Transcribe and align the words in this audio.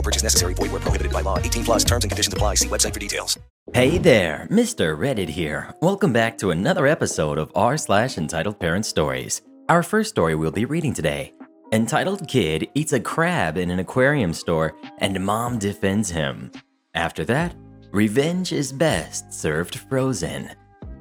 No 0.00 0.02
purchase 0.02 0.22
necessary. 0.22 0.54
Void 0.54 0.72
where 0.72 0.80
prohibited 0.80 1.12
by 1.12 1.20
law. 1.20 1.36
18 1.36 1.62
plus 1.62 1.84
terms 1.84 2.04
and 2.04 2.10
conditions 2.10 2.32
apply. 2.32 2.54
See 2.54 2.68
website 2.68 2.94
for 2.94 3.00
details. 3.00 3.38
Hey 3.74 3.98
there, 3.98 4.48
Mr. 4.50 4.96
Reddit 4.96 5.28
here. 5.28 5.74
Welcome 5.82 6.10
back 6.10 6.38
to 6.38 6.52
another 6.52 6.86
episode 6.86 7.36
of 7.36 7.52
r 7.54 7.76
slash 7.76 8.16
entitled 8.16 8.58
parent 8.58 8.86
stories. 8.86 9.42
Our 9.68 9.82
first 9.82 10.08
story 10.08 10.34
we'll 10.34 10.52
be 10.52 10.64
reading 10.64 10.94
today. 10.94 11.34
Entitled 11.72 12.26
kid 12.26 12.66
eats 12.74 12.94
a 12.94 13.00
crab 13.00 13.58
in 13.58 13.70
an 13.70 13.78
aquarium 13.78 14.32
store 14.32 14.74
and 14.98 15.22
mom 15.22 15.58
defends 15.58 16.08
him. 16.08 16.50
After 16.94 17.26
that, 17.26 17.54
revenge 17.92 18.52
is 18.52 18.72
best 18.72 19.34
served 19.34 19.80
frozen. 19.90 20.50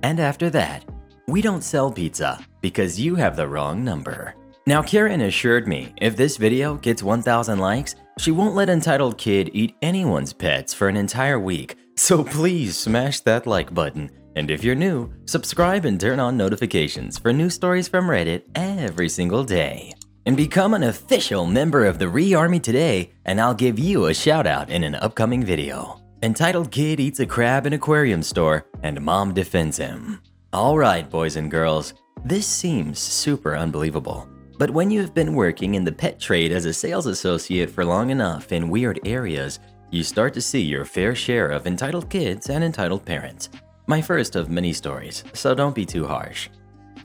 And 0.04 0.20
after 0.20 0.50
that, 0.50 0.84
we 1.26 1.42
don't 1.42 1.64
sell 1.64 1.90
pizza 1.90 2.38
because 2.60 3.00
you 3.00 3.16
have 3.16 3.38
the 3.38 3.48
wrong 3.48 3.82
number. 3.82 4.36
Now, 4.68 4.84
Karen 4.84 5.22
assured 5.22 5.68
me 5.68 5.94
if 6.02 6.16
this 6.16 6.38
video 6.38 6.76
gets 6.76 7.02
1,000 7.02 7.58
likes, 7.58 7.96
she 8.20 8.32
won't 8.32 8.56
let 8.56 8.70
Entitled 8.70 9.18
Kid 9.18 9.50
eat 9.54 9.76
anyone's 9.82 10.34
pets 10.34 10.74
for 10.74 10.90
an 10.90 10.98
entire 10.98 11.40
week. 11.40 11.78
So 11.96 12.24
please 12.24 12.78
smash 12.78 13.22
that 13.22 13.48
like 13.48 13.74
button. 13.74 14.12
And 14.36 14.52
if 14.52 14.64
you're 14.64 14.76
new, 14.76 15.14
subscribe 15.26 15.86
and 15.86 16.00
turn 16.00 16.20
on 16.20 16.38
notifications 16.38 17.18
for 17.18 17.34
new 17.34 17.50
stories 17.50 17.88
from 17.88 18.08
Reddit 18.08 18.44
every 18.56 19.10
single 19.10 19.44
day. 19.44 19.94
And 20.26 20.38
become 20.38 20.74
an 20.74 20.84
official 20.84 21.46
member 21.46 21.86
of 21.86 21.98
the 21.98 22.10
Re 22.10 22.34
Army 22.34 22.60
today, 22.60 23.12
and 23.26 23.40
I'll 23.42 23.54
give 23.54 23.80
you 23.80 24.06
a 24.06 24.14
shout 24.14 24.46
out 24.46 24.70
in 24.70 24.84
an 24.84 24.96
upcoming 24.96 25.44
video. 25.44 26.02
Entitled 26.22 26.72
Kid 26.72 27.00
eats 27.00 27.22
a 27.22 27.26
crab 27.26 27.66
in 27.66 27.74
aquarium 27.74 28.22
store, 28.22 28.66
and 28.84 29.02
mom 29.02 29.34
defends 29.34 29.78
him. 29.78 30.22
Alright, 30.54 31.10
boys 31.10 31.38
and 31.38 31.50
girls, 31.50 31.94
this 32.26 32.46
seems 32.46 33.00
super 33.00 33.56
unbelievable. 33.56 34.28
But 34.60 34.72
when 34.72 34.92
you've 34.92 35.14
been 35.14 35.36
working 35.36 35.76
in 35.76 35.86
the 35.86 35.92
pet 35.94 36.20
trade 36.20 36.52
as 36.52 36.66
a 36.66 36.74
sales 36.74 37.06
associate 37.06 37.70
for 37.70 37.86
long 37.86 38.10
enough 38.10 38.52
in 38.52 38.70
weird 38.70 39.00
areas, 39.06 39.62
you 39.90 40.04
start 40.04 40.34
to 40.34 40.42
see 40.42 40.60
your 40.60 40.84
fair 40.84 41.16
share 41.16 41.48
of 41.48 41.66
entitled 41.66 42.10
kids 42.10 42.50
and 42.50 42.62
entitled 42.62 43.06
parents. 43.06 43.48
My 43.88 44.02
first 44.02 44.36
of 44.36 44.50
many 44.50 44.74
stories, 44.74 45.24
so 45.32 45.56
don't 45.56 45.74
be 45.74 45.86
too 45.86 46.06
harsh. 46.06 46.50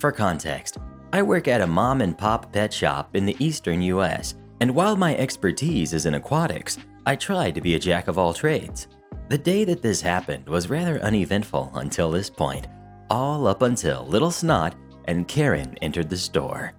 For 0.00 0.10
context, 0.10 0.78
I 1.12 1.22
work 1.22 1.46
at 1.46 1.60
a 1.60 1.66
mom 1.66 2.00
and 2.00 2.18
pop 2.18 2.52
pet 2.52 2.72
shop 2.72 3.14
in 3.14 3.24
the 3.24 3.36
eastern 3.38 3.80
US, 3.82 4.34
and 4.60 4.74
while 4.74 4.96
my 4.96 5.16
expertise 5.16 5.92
is 5.92 6.06
in 6.06 6.14
aquatics, 6.14 6.78
I 7.06 7.14
try 7.14 7.52
to 7.52 7.60
be 7.60 7.76
a 7.76 7.78
jack 7.78 8.08
of 8.08 8.18
all 8.18 8.34
trades. 8.34 8.88
The 9.28 9.38
day 9.38 9.64
that 9.64 9.80
this 9.80 10.00
happened 10.00 10.48
was 10.48 10.68
rather 10.68 11.00
uneventful 11.02 11.70
until 11.74 12.10
this 12.10 12.28
point, 12.28 12.66
all 13.10 13.46
up 13.46 13.62
until 13.62 14.04
Little 14.06 14.32
Snot 14.32 14.74
and 15.04 15.28
Karen 15.28 15.78
entered 15.82 16.10
the 16.10 16.16
store. 16.16 16.74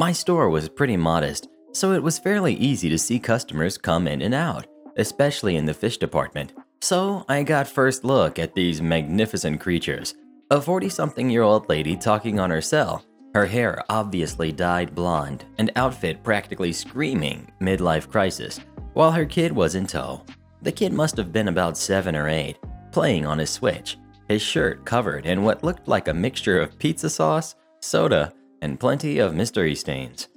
My 0.00 0.12
store 0.12 0.48
was 0.48 0.66
pretty 0.66 0.96
modest, 0.96 1.48
so 1.72 1.92
it 1.92 2.02
was 2.02 2.18
fairly 2.18 2.54
easy 2.54 2.88
to 2.88 2.96
see 2.96 3.18
customers 3.18 3.76
come 3.76 4.08
in 4.08 4.22
and 4.22 4.32
out, 4.32 4.66
especially 4.96 5.56
in 5.56 5.66
the 5.66 5.74
fish 5.74 5.98
department. 5.98 6.54
So 6.80 7.26
I 7.28 7.42
got 7.42 7.68
first 7.68 8.02
look 8.02 8.38
at 8.38 8.54
these 8.54 8.80
magnificent 8.80 9.60
creatures. 9.60 10.14
A 10.50 10.58
40 10.58 10.88
something 10.88 11.28
year 11.28 11.42
old 11.42 11.68
lady 11.68 11.98
talking 11.98 12.40
on 12.40 12.48
her 12.48 12.62
cell, 12.62 13.04
her 13.34 13.44
hair 13.44 13.84
obviously 13.90 14.52
dyed 14.52 14.94
blonde, 14.94 15.44
and 15.58 15.70
outfit 15.76 16.22
practically 16.22 16.72
screaming 16.72 17.52
midlife 17.60 18.08
crisis, 18.08 18.58
while 18.94 19.12
her 19.12 19.26
kid 19.26 19.52
was 19.52 19.74
in 19.74 19.86
tow. 19.86 20.24
The 20.62 20.72
kid 20.72 20.94
must 20.94 21.18
have 21.18 21.30
been 21.30 21.48
about 21.48 21.76
7 21.76 22.16
or 22.16 22.26
8, 22.26 22.56
playing 22.90 23.26
on 23.26 23.38
his 23.38 23.50
Switch, 23.50 23.98
his 24.30 24.40
shirt 24.40 24.86
covered 24.86 25.26
in 25.26 25.42
what 25.42 25.62
looked 25.62 25.88
like 25.88 26.08
a 26.08 26.14
mixture 26.14 26.58
of 26.58 26.78
pizza 26.78 27.10
sauce, 27.10 27.54
soda, 27.82 28.32
and 28.62 28.80
plenty 28.80 29.18
of 29.18 29.34
mystery 29.34 29.74
stains. 29.74 30.28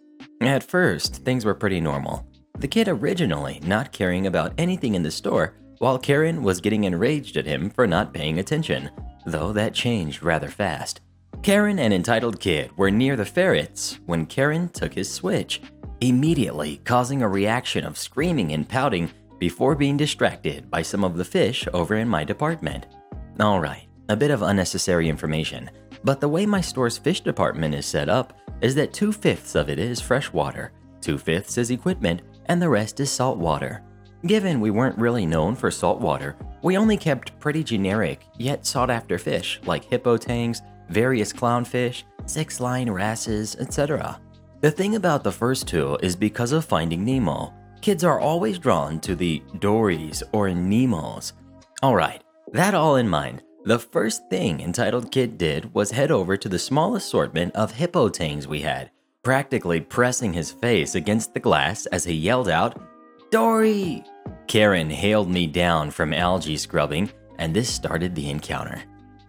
At 0.42 0.64
first, 0.64 1.18
things 1.24 1.46
were 1.46 1.56
pretty 1.56 1.80
normal. 1.80 2.28
The 2.60 2.68
kid 2.68 2.88
originally 2.88 3.60
not 3.64 3.92
caring 3.92 4.28
about 4.28 4.54
anything 4.58 4.96
in 4.96 5.04
the 5.04 5.12
store, 5.12 5.56
while 5.80 5.98
Karen 5.98 6.44
was 6.44 6.62
getting 6.62 6.84
enraged 6.84 7.38
at 7.38 7.46
him 7.46 7.70
for 7.70 7.88
not 7.88 8.14
paying 8.14 8.40
attention, 8.40 8.90
though 9.26 9.52
that 9.54 9.74
changed 9.74 10.24
rather 10.24 10.50
fast. 10.50 11.02
Karen 11.42 11.80
and 11.80 11.94
Entitled 11.94 12.40
Kid 12.40 12.72
were 12.78 12.92
near 12.92 13.16
the 13.16 13.26
ferrets 13.26 14.00
when 14.06 14.26
Karen 14.26 14.70
took 14.70 14.94
his 14.94 15.12
switch, 15.12 15.62
immediately 16.00 16.78
causing 16.86 17.22
a 17.22 17.28
reaction 17.28 17.84
of 17.84 17.98
screaming 17.98 18.54
and 18.54 18.68
pouting 18.68 19.12
before 19.40 19.76
being 19.76 19.98
distracted 19.98 20.72
by 20.72 20.82
some 20.82 21.04
of 21.04 21.18
the 21.18 21.26
fish 21.26 21.68
over 21.74 21.96
in 21.96 22.08
my 22.08 22.24
department. 22.24 22.86
Alright, 23.42 23.88
a 24.08 24.16
bit 24.16 24.32
of 24.32 24.42
unnecessary 24.42 25.10
information, 25.10 25.70
but 26.04 26.20
the 26.20 26.30
way 26.30 26.46
my 26.46 26.62
store's 26.62 26.98
fish 26.98 27.22
department 27.22 27.76
is 27.76 27.86
set 27.86 28.10
up 28.10 28.38
is 28.62 28.76
that 28.76 28.94
two 28.94 29.12
fifths 29.12 29.56
of 29.56 29.70
it 29.70 29.80
is 29.80 30.02
freshwater, 30.02 30.72
two 31.02 31.18
fifths 31.18 31.58
is 31.58 31.72
equipment, 31.72 32.22
and 32.48 32.62
the 32.62 32.70
rest 32.70 33.00
is 33.00 33.12
saltwater. 33.12 33.84
Given 34.26 34.62
we 34.62 34.72
weren't 34.72 34.98
really 34.98 35.26
known 35.26 35.56
for 35.56 35.70
saltwater, 35.70 36.38
we 36.62 36.78
only 36.78 36.96
kept 36.96 37.38
pretty 37.40 37.64
generic 37.64 38.22
yet 38.38 38.66
sought 38.66 38.90
after 38.90 39.18
fish 39.18 39.60
like 39.66 39.84
hippo 39.84 40.16
tangs, 40.18 40.62
various 40.90 41.34
clownfish, 41.34 42.04
six 42.26 42.60
line 42.60 42.90
wrasses, 42.90 43.56
etc. 43.58 44.20
The 44.62 44.72
thing 44.72 44.96
about 44.96 45.26
the 45.26 45.32
first 45.32 45.68
two 45.68 45.98
is 46.02 46.16
because 46.16 46.54
of 46.54 46.64
Finding 46.64 47.04
Nemo. 47.04 47.54
Kids 47.82 48.06
are 48.06 48.22
always 48.22 48.58
drawn 48.58 49.02
to 49.02 49.14
the 49.14 49.44
Dories 49.60 50.24
or 50.32 50.48
Nemos. 50.50 51.34
Alright, 51.84 52.24
that 52.54 52.74
all 52.74 52.96
in 52.96 53.10
mind, 53.10 53.44
the 53.66 53.80
first 53.80 54.30
thing 54.30 54.60
Entitled 54.60 55.12
Kid 55.12 55.38
did 55.38 55.74
was 55.74 55.92
head 55.92 56.12
over 56.12 56.36
to 56.36 56.50
the 56.50 56.60
small 56.60 56.96
assortment 56.96 57.56
of 57.56 57.72
hippo 57.72 58.10
tangs 58.10 58.48
we 58.48 58.62
had, 58.62 58.92
practically 59.24 59.80
pressing 59.80 60.34
his 60.34 60.52
face 60.52 60.96
against 60.96 61.34
the 61.34 61.40
glass 61.40 61.86
as 61.88 62.04
he 62.04 62.14
yelled 62.14 62.50
out, 62.50 62.82
Dory! 63.32 64.04
Karen 64.48 64.90
hailed 64.90 65.30
me 65.30 65.48
down 65.48 65.90
from 65.90 66.14
algae 66.14 66.58
scrubbing, 66.58 67.10
and 67.40 67.54
this 67.54 67.70
started 67.70 68.14
the 68.14 68.30
encounter. 68.30 68.84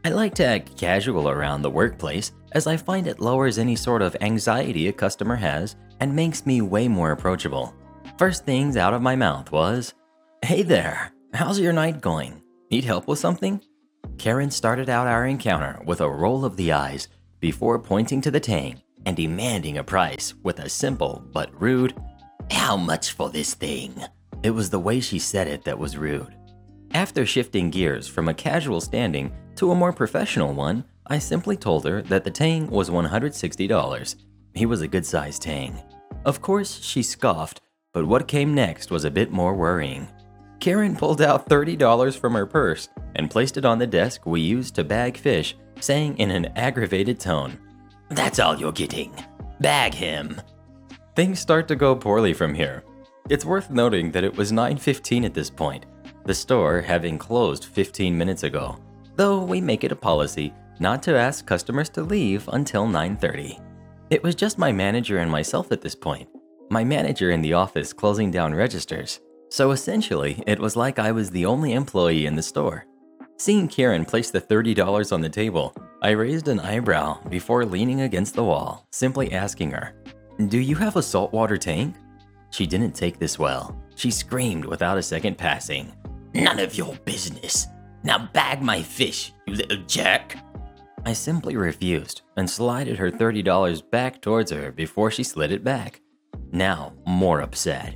I 0.05 0.11
like 0.11 0.35
to 0.35 0.45
act 0.45 0.77
casual 0.77 1.31
around 1.31 1.63
the 1.63 1.71
workplace 1.71 2.33
as 2.53 2.67
I 2.67 2.77
find 2.77 3.07
it 3.07 3.21
lowers 3.21 3.59
any 3.59 3.77
sort 3.77 4.03
of 4.03 4.17
anxiety 4.21 4.89
a 4.89 4.93
customer 4.93 5.37
has 5.37 5.77
and 6.01 6.15
makes 6.15 6.45
me 6.45 6.61
way 6.61 6.89
more 6.89 7.13
approachable. 7.13 7.75
First 8.19 8.45
things 8.45 8.77
out 8.77 8.93
of 8.93 9.01
my 9.01 9.17
mouth 9.17 9.51
was, 9.51 9.95
Hey 10.45 10.63
there, 10.63 11.13
how's 11.33 11.59
your 11.59 11.73
night 11.73 12.01
going? 12.01 12.43
Need 12.71 12.85
help 12.85 13.09
with 13.09 13.19
something? 13.19 13.63
Karen 14.19 14.51
started 14.51 14.89
out 14.89 15.07
our 15.07 15.27
encounter 15.27 15.81
with 15.85 16.01
a 16.01 16.11
roll 16.11 16.45
of 16.45 16.57
the 16.57 16.73
eyes 16.73 17.09
before 17.41 17.79
pointing 17.79 18.21
to 18.21 18.31
the 18.31 18.41
tang 18.41 18.81
and 19.07 19.17
demanding 19.17 19.79
a 19.79 19.85
price 19.85 20.35
with 20.43 20.61
a 20.61 20.69
simple 20.69 21.23
but 21.33 21.51
rude, 21.61 21.95
How 22.51 22.77
much 22.77 23.13
for 23.13 23.31
this 23.31 23.55
thing? 23.55 23.95
It 24.43 24.51
was 24.51 24.71
the 24.71 24.79
way 24.79 25.01
she 25.01 25.19
said 25.19 25.47
it 25.47 25.65
that 25.65 25.79
was 25.79 25.97
rude. 25.97 26.35
After 26.93 27.27
shifting 27.27 27.71
gears 27.71 28.07
from 28.07 28.29
a 28.29 28.35
casual 28.35 28.81
standing 28.81 29.33
to 29.57 29.71
a 29.71 29.75
more 29.75 29.93
professional 29.93 30.55
one, 30.55 30.85
I 31.07 31.19
simply 31.19 31.57
told 31.57 31.85
her 31.85 32.03
that 32.03 32.25
the 32.25 32.31
tang 32.31 32.69
was 32.69 32.89
$160. 32.89 34.17
He 34.55 34.67
was 34.67 34.81
a 34.81 34.89
good 34.89 35.05
sized 35.05 35.43
tang. 35.43 35.83
Of 36.25 36.41
course, 36.41 36.81
she 36.81 37.03
scoffed, 37.03 37.61
but 37.93 38.07
what 38.07 38.29
came 38.29 38.55
next 38.55 38.91
was 38.91 39.05
a 39.05 39.11
bit 39.11 39.31
more 39.31 39.55
worrying. 39.55 40.09
Karen 40.65 40.97
pulled 40.97 41.21
out 41.21 41.47
$30 41.47 42.19
from 42.19 42.33
her 42.33 42.47
purse 42.47 42.89
and 43.17 43.31
placed 43.31 43.59
it 43.59 43.67
on 43.67 43.79
the 43.79 43.87
desk 43.87 44.25
we 44.25 44.41
used 44.41 44.75
to 44.75 44.83
bag 44.83 45.19
fish, 45.19 45.55
saying 45.79 46.17
in 46.17 46.31
an 46.31 46.47
aggravated 46.57 47.21
tone, 47.21 47.59
That's 48.09 48.39
all 48.39 48.59
you're 48.59 48.73
getting. 48.73 49.13
Bag 49.61 49.93
him. 49.93 50.41
Things 51.17 51.39
start 51.39 51.69
to 51.69 51.77
go 51.77 51.95
poorly 51.95 52.33
from 52.33 52.55
here. 52.55 52.83
It's 53.29 53.45
worth 53.45 53.69
noting 53.69 54.11
that 54.13 54.25
it 54.25 54.35
was 54.35 54.53
9:15 54.53 55.27
at 55.27 55.35
this 55.35 55.51
point. 55.51 55.85
the 56.25 56.33
store 56.33 56.81
having 56.81 57.19
closed 57.19 57.67
15 57.67 58.17
minutes 58.17 58.45
ago, 58.45 58.79
though 59.17 59.45
we 59.45 59.61
make 59.61 59.85
it 59.85 59.93
a 59.93 60.07
policy 60.11 60.55
not 60.81 61.03
to 61.03 61.15
ask 61.15 61.45
customers 61.45 61.91
to 61.91 62.03
leave 62.03 62.49
until 62.55 62.87
9:30. 62.87 63.61
It 64.09 64.23
was 64.23 64.35
just 64.35 64.57
my 64.57 64.73
manager 64.73 65.19
and 65.19 65.31
myself 65.31 65.73
at 65.73 65.83
this 65.83 65.95
point. 65.95 66.27
My 66.71 66.85
manager 66.85 67.33
in 67.33 67.43
the 67.43 67.53
office 67.53 67.93
closing 67.93 68.31
down 68.31 68.55
registers. 68.55 69.21
So 69.55 69.71
essentially, 69.71 70.43
it 70.49 70.59
was 70.59 70.75
like 70.75 70.99
I 70.99 71.13
was 71.13 71.31
the 71.31 71.47
only 71.47 71.75
employee 71.75 72.27
in 72.27 72.35
the 72.35 72.43
store. 72.43 72.87
Seeing 73.39 73.69
Karen 73.69 74.05
place 74.05 74.33
the 74.33 74.41
$30 74.41 75.13
on 75.13 75.21
the 75.21 75.29
table, 75.29 75.73
I 76.03 76.11
raised 76.11 76.49
an 76.49 76.59
eyebrow 76.59 77.23
before 77.29 77.65
leaning 77.65 78.01
against 78.01 78.35
the 78.35 78.43
wall, 78.43 78.85
simply 78.91 79.33
asking 79.33 79.71
her, 79.71 79.95
Do 80.49 80.59
you 80.59 80.75
have 80.75 80.97
a 80.97 81.03
saltwater 81.05 81.57
tank? 81.57 81.95
She 82.51 82.67
didn't 82.67 82.97
take 82.97 83.21
this 83.21 83.39
well. 83.39 83.81
She 83.95 84.11
screamed 84.11 84.65
without 84.65 84.99
a 84.99 85.03
second 85.05 85.39
passing, 85.39 85.93
None 86.35 86.59
of 86.59 86.75
your 86.75 86.97
business. 87.05 87.69
Now 88.03 88.29
bag 88.33 88.61
my 88.61 88.83
fish, 88.83 89.33
you 89.47 89.55
little 89.55 89.85
jerk. 89.87 90.35
I 91.07 91.13
simply 91.13 91.57
refused 91.57 92.23
and 92.37 92.51
slided 92.51 92.99
her 92.99 93.13
$30 93.13 93.89
back 93.93 94.21
towards 94.21 94.51
her 94.51 94.73
before 94.73 95.13
she 95.13 95.23
slid 95.23 95.53
it 95.53 95.63
back. 95.63 96.01
Now, 96.51 96.95
more 97.07 97.41
upset. 97.41 97.95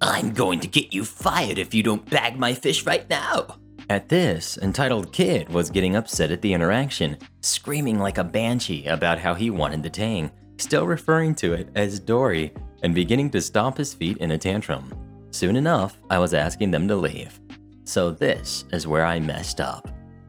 I'm 0.00 0.32
going 0.32 0.60
to 0.60 0.68
get 0.68 0.94
you 0.94 1.04
fired 1.04 1.58
if 1.58 1.74
you 1.74 1.82
don't 1.82 2.08
bag 2.08 2.38
my 2.38 2.54
fish 2.54 2.86
right 2.86 3.08
now. 3.10 3.58
At 3.90 4.08
this, 4.08 4.58
entitled 4.58 5.12
kid 5.12 5.48
was 5.48 5.70
getting 5.70 5.96
upset 5.96 6.30
at 6.30 6.42
the 6.42 6.52
interaction, 6.52 7.16
screaming 7.40 7.98
like 7.98 8.18
a 8.18 8.24
banshee 8.24 8.86
about 8.86 9.18
how 9.18 9.34
he 9.34 9.50
wanted 9.50 9.82
the 9.82 9.90
tang, 9.90 10.30
still 10.58 10.86
referring 10.86 11.34
to 11.36 11.54
it 11.54 11.70
as 11.74 11.98
Dory, 11.98 12.52
and 12.82 12.94
beginning 12.94 13.30
to 13.30 13.40
stomp 13.40 13.78
his 13.78 13.94
feet 13.94 14.18
in 14.18 14.32
a 14.32 14.38
tantrum. 14.38 14.92
Soon 15.30 15.56
enough, 15.56 15.98
I 16.10 16.18
was 16.18 16.34
asking 16.34 16.70
them 16.70 16.86
to 16.88 16.96
leave. 16.96 17.40
So 17.84 18.10
this 18.10 18.66
is 18.72 18.86
where 18.86 19.04
I 19.04 19.18
messed 19.18 19.60
up. 19.60 19.88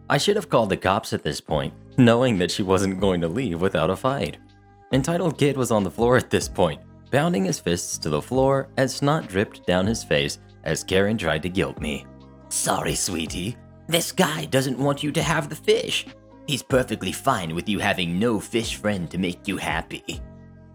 I 0.09 0.17
should 0.17 0.37
have 0.37 0.49
called 0.49 0.69
the 0.69 0.77
cops 0.77 1.13
at 1.13 1.23
this 1.23 1.41
point, 1.41 1.73
knowing 1.97 2.37
that 2.39 2.49
she 2.51 2.63
wasn't 2.63 2.99
going 2.99 3.21
to 3.21 3.27
leave 3.27 3.61
without 3.61 3.89
a 3.89 3.95
fight. 3.95 4.37
Entitled 4.91 5.37
Kid 5.37 5.57
was 5.57 5.69
on 5.69 5.83
the 5.83 5.91
floor 5.91 6.17
at 6.17 6.29
this 6.29 6.47
point, 6.47 6.81
pounding 7.11 7.45
his 7.45 7.59
fists 7.59 7.97
to 7.99 8.09
the 8.09 8.21
floor 8.21 8.69
as 8.77 8.95
snot 8.95 9.27
dripped 9.27 9.65
down 9.65 9.85
his 9.85 10.03
face 10.03 10.39
as 10.63 10.83
Karen 10.83 11.17
tried 11.17 11.43
to 11.43 11.49
guilt 11.49 11.79
me. 11.79 12.05
Sorry, 12.49 12.95
sweetie. 12.95 13.57
This 13.87 14.11
guy 14.11 14.45
doesn't 14.45 14.77
want 14.77 15.03
you 15.03 15.11
to 15.11 15.21
have 15.21 15.49
the 15.49 15.55
fish. 15.55 16.05
He's 16.47 16.63
perfectly 16.63 17.11
fine 17.11 17.53
with 17.55 17.69
you 17.69 17.79
having 17.79 18.19
no 18.19 18.39
fish 18.39 18.75
friend 18.75 19.09
to 19.11 19.17
make 19.17 19.47
you 19.47 19.57
happy. 19.57 20.21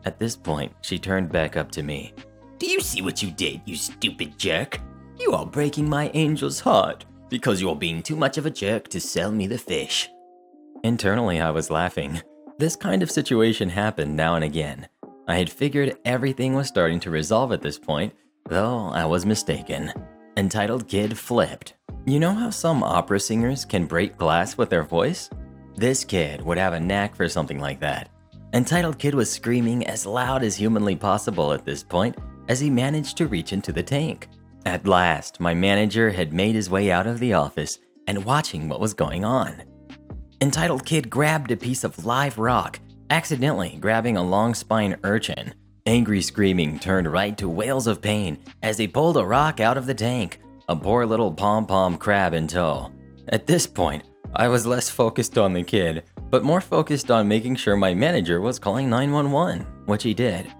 At 0.04 0.18
this 0.18 0.36
point, 0.36 0.72
she 0.82 0.98
turned 0.98 1.32
back 1.32 1.56
up 1.56 1.70
to 1.72 1.82
me. 1.82 2.12
Do 2.58 2.66
you 2.70 2.80
see 2.80 3.02
what 3.02 3.22
you 3.22 3.30
did, 3.30 3.62
you 3.64 3.76
stupid 3.76 4.38
jerk? 4.38 4.80
You 5.18 5.32
are 5.32 5.46
breaking 5.46 5.88
my 5.88 6.08
angel's 6.08 6.60
heart 6.60 7.04
because 7.28 7.60
you're 7.60 7.76
being 7.76 8.02
too 8.02 8.16
much 8.16 8.38
of 8.38 8.46
a 8.46 8.50
jerk 8.50 8.88
to 8.88 9.00
sell 9.00 9.32
me 9.32 9.46
the 9.46 9.58
fish. 9.58 10.08
Internally, 10.84 11.40
I 11.40 11.50
was 11.50 11.70
laughing. 11.70 12.20
This 12.58 12.76
kind 12.76 13.02
of 13.02 13.10
situation 13.10 13.68
happened 13.68 14.14
now 14.14 14.36
and 14.36 14.44
again. 14.44 14.86
I 15.26 15.36
had 15.36 15.50
figured 15.50 15.96
everything 16.04 16.54
was 16.54 16.68
starting 16.68 17.00
to 17.00 17.10
resolve 17.10 17.50
at 17.52 17.62
this 17.62 17.78
point, 17.78 18.12
though 18.48 18.88
I 18.88 19.06
was 19.06 19.24
mistaken. 19.24 19.92
Entitled 20.36 20.86
Kid 20.86 21.16
flipped. 21.16 21.74
You 22.04 22.20
know 22.20 22.34
how 22.34 22.50
some 22.50 22.82
opera 22.82 23.18
singers 23.18 23.64
can 23.64 23.86
break 23.86 24.18
glass 24.18 24.58
with 24.58 24.68
their 24.68 24.82
voice? 24.82 25.30
This 25.76 26.04
kid 26.04 26.42
would 26.42 26.58
have 26.58 26.74
a 26.74 26.80
knack 26.80 27.14
for 27.14 27.28
something 27.28 27.58
like 27.58 27.80
that. 27.80 28.10
Entitled 28.52 28.98
Kid 28.98 29.14
was 29.14 29.32
screaming 29.32 29.86
as 29.86 30.04
loud 30.04 30.44
as 30.44 30.56
humanly 30.56 30.94
possible 30.94 31.52
at 31.52 31.64
this 31.64 31.82
point 31.82 32.16
as 32.48 32.60
he 32.60 32.68
managed 32.68 33.16
to 33.16 33.26
reach 33.26 33.54
into 33.54 33.72
the 33.72 33.82
tank. 33.82 34.28
At 34.66 34.86
last, 34.86 35.40
my 35.40 35.54
manager 35.54 36.10
had 36.10 36.34
made 36.34 36.54
his 36.54 36.68
way 36.68 36.90
out 36.90 37.06
of 37.06 37.18
the 37.18 37.32
office 37.32 37.78
and 38.06 38.24
watching 38.24 38.68
what 38.68 38.80
was 38.80 38.92
going 38.92 39.24
on. 39.24 39.62
Entitled 40.42 40.84
Kid 40.84 41.08
grabbed 41.08 41.50
a 41.50 41.56
piece 41.56 41.84
of 41.84 42.04
live 42.04 42.38
rock, 42.38 42.78
accidentally 43.10 43.78
grabbing 43.80 44.16
a 44.16 44.22
long 44.22 44.54
spine 44.54 44.96
urchin. 45.04 45.54
Angry 45.86 46.22
screaming 46.22 46.78
turned 46.78 47.10
right 47.10 47.36
to 47.38 47.48
wails 47.48 47.86
of 47.86 48.00
pain 48.00 48.38
as 48.62 48.78
he 48.78 48.88
pulled 48.88 49.16
a 49.16 49.24
rock 49.24 49.60
out 49.60 49.76
of 49.76 49.86
the 49.86 49.94
tank, 49.94 50.40
a 50.68 50.74
poor 50.74 51.04
little 51.04 51.32
pom 51.32 51.66
pom 51.66 51.98
crab 51.98 52.32
in 52.32 52.46
tow. 52.46 52.90
At 53.28 53.46
this 53.46 53.66
point, 53.66 54.04
I 54.34 54.48
was 54.48 54.66
less 54.66 54.88
focused 54.88 55.38
on 55.38 55.52
the 55.52 55.62
kid, 55.62 56.04
but 56.30 56.42
more 56.42 56.60
focused 56.60 57.10
on 57.10 57.28
making 57.28 57.56
sure 57.56 57.76
my 57.76 57.94
manager 57.94 58.40
was 58.40 58.58
calling 58.58 58.88
911, 58.88 59.60
which 59.86 60.02
he 60.02 60.14
did. 60.14 60.52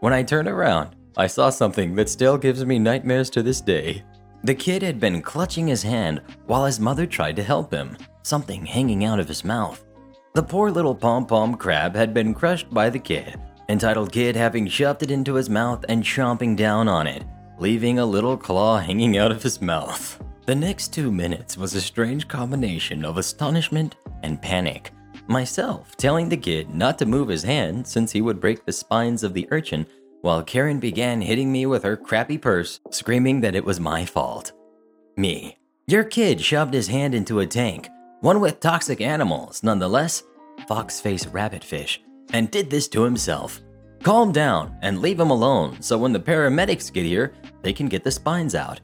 When 0.00 0.12
I 0.12 0.22
turned 0.22 0.48
around, 0.48 0.96
I 1.16 1.26
saw 1.26 1.50
something 1.50 1.94
that 1.96 2.08
still 2.08 2.38
gives 2.38 2.64
me 2.64 2.78
nightmares 2.78 3.30
to 3.30 3.42
this 3.42 3.60
day. 3.60 4.02
The 4.42 4.54
kid 4.54 4.82
had 4.82 4.98
been 4.98 5.20
clutching 5.20 5.66
his 5.66 5.82
hand 5.82 6.22
while 6.46 6.64
his 6.64 6.80
mother 6.80 7.06
tried 7.06 7.36
to 7.36 7.42
help 7.42 7.70
him, 7.70 7.96
something 8.22 8.64
hanging 8.64 9.04
out 9.04 9.20
of 9.20 9.28
his 9.28 9.44
mouth. 9.44 9.84
The 10.32 10.42
poor 10.44 10.70
little 10.70 10.94
pom 10.94 11.26
pom 11.26 11.56
crab 11.56 11.96
had 11.96 12.14
been 12.14 12.34
crushed 12.34 12.72
by 12.72 12.88
the 12.88 13.00
kid, 13.00 13.40
entitled 13.68 14.12
Kid 14.12 14.36
having 14.36 14.68
shoved 14.68 15.02
it 15.02 15.10
into 15.10 15.34
his 15.34 15.50
mouth 15.50 15.84
and 15.88 16.04
chomping 16.04 16.56
down 16.56 16.86
on 16.86 17.08
it, 17.08 17.24
leaving 17.58 17.98
a 17.98 18.06
little 18.06 18.36
claw 18.36 18.78
hanging 18.78 19.18
out 19.18 19.32
of 19.32 19.42
his 19.42 19.60
mouth. 19.60 20.22
The 20.46 20.54
next 20.54 20.94
two 20.94 21.10
minutes 21.10 21.56
was 21.56 21.74
a 21.74 21.80
strange 21.80 22.28
combination 22.28 23.04
of 23.04 23.18
astonishment 23.18 23.96
and 24.22 24.40
panic. 24.40 24.92
Myself 25.26 25.96
telling 25.96 26.28
the 26.28 26.36
kid 26.36 26.72
not 26.72 26.96
to 26.98 27.06
move 27.06 27.26
his 27.26 27.42
hand 27.42 27.84
since 27.84 28.12
he 28.12 28.22
would 28.22 28.40
break 28.40 28.64
the 28.64 28.72
spines 28.72 29.24
of 29.24 29.34
the 29.34 29.48
urchin 29.50 29.84
while 30.20 30.44
Karen 30.44 30.78
began 30.78 31.20
hitting 31.20 31.50
me 31.50 31.66
with 31.66 31.82
her 31.82 31.96
crappy 31.96 32.38
purse, 32.38 32.78
screaming 32.90 33.40
that 33.40 33.56
it 33.56 33.64
was 33.64 33.80
my 33.80 34.04
fault. 34.04 34.52
Me. 35.16 35.56
Your 35.88 36.04
kid 36.04 36.40
shoved 36.40 36.74
his 36.74 36.86
hand 36.86 37.16
into 37.16 37.40
a 37.40 37.46
tank, 37.46 37.88
one 38.20 38.40
with 38.40 38.60
toxic 38.60 39.00
animals, 39.00 39.62
nonetheless, 39.62 40.22
fox-face 40.68 41.26
rabbitfish, 41.26 41.98
and 42.32 42.50
did 42.50 42.70
this 42.70 42.88
to 42.88 43.02
himself. 43.02 43.60
Calm 44.02 44.32
down 44.32 44.76
and 44.82 45.00
leave 45.00 45.20
him 45.20 45.30
alone 45.30 45.80
so 45.82 45.98
when 45.98 46.12
the 46.12 46.20
paramedics 46.20 46.92
get 46.92 47.04
here, 47.04 47.34
they 47.62 47.72
can 47.72 47.88
get 47.88 48.04
the 48.04 48.10
spines 48.10 48.54
out. 48.54 48.80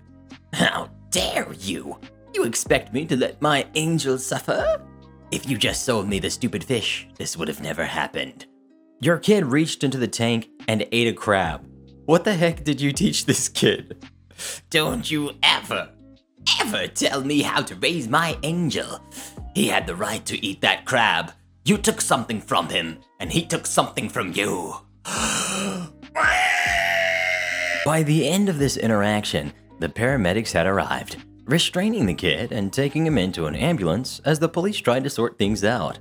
How 0.52 0.90
dare 1.10 1.52
you! 1.54 1.98
You 2.34 2.44
expect 2.44 2.92
me 2.92 3.06
to 3.06 3.16
let 3.16 3.40
my 3.40 3.66
angel 3.74 4.18
suffer? 4.18 4.82
If 5.30 5.48
you 5.48 5.56
just 5.56 5.84
sold 5.84 6.08
me 6.08 6.18
the 6.18 6.30
stupid 6.30 6.62
fish, 6.62 7.08
this 7.16 7.36
would 7.36 7.48
have 7.48 7.62
never 7.62 7.84
happened. 7.84 8.46
Your 9.00 9.18
kid 9.18 9.44
reached 9.46 9.84
into 9.84 9.98
the 9.98 10.08
tank 10.08 10.48
and 10.68 10.86
ate 10.92 11.08
a 11.08 11.12
crab. 11.12 11.66
What 12.04 12.24
the 12.24 12.34
heck 12.34 12.62
did 12.64 12.80
you 12.80 12.92
teach 12.92 13.26
this 13.26 13.48
kid? 13.48 14.06
Don't 14.70 15.10
you 15.10 15.32
ever, 15.42 15.90
ever 16.60 16.86
tell 16.86 17.22
me 17.22 17.42
how 17.42 17.62
to 17.62 17.74
raise 17.76 18.08
my 18.08 18.36
angel. 18.42 19.00
He 19.54 19.68
had 19.68 19.86
the 19.86 19.96
right 19.96 20.24
to 20.26 20.44
eat 20.44 20.60
that 20.60 20.84
crab. 20.84 21.32
You 21.64 21.78
took 21.78 22.00
something 22.00 22.40
from 22.40 22.68
him, 22.68 22.98
and 23.20 23.32
he 23.32 23.44
took 23.44 23.66
something 23.66 24.08
from 24.08 24.32
you. 24.32 24.74
By 27.84 28.02
the 28.02 28.28
end 28.28 28.48
of 28.48 28.58
this 28.58 28.76
interaction, 28.76 29.52
the 29.78 29.88
paramedics 29.88 30.52
had 30.52 30.66
arrived, 30.66 31.16
restraining 31.44 32.06
the 32.06 32.14
kid 32.14 32.52
and 32.52 32.72
taking 32.72 33.06
him 33.06 33.18
into 33.18 33.46
an 33.46 33.54
ambulance 33.54 34.20
as 34.24 34.38
the 34.38 34.48
police 34.48 34.78
tried 34.78 35.04
to 35.04 35.10
sort 35.10 35.38
things 35.38 35.64
out. 35.64 35.98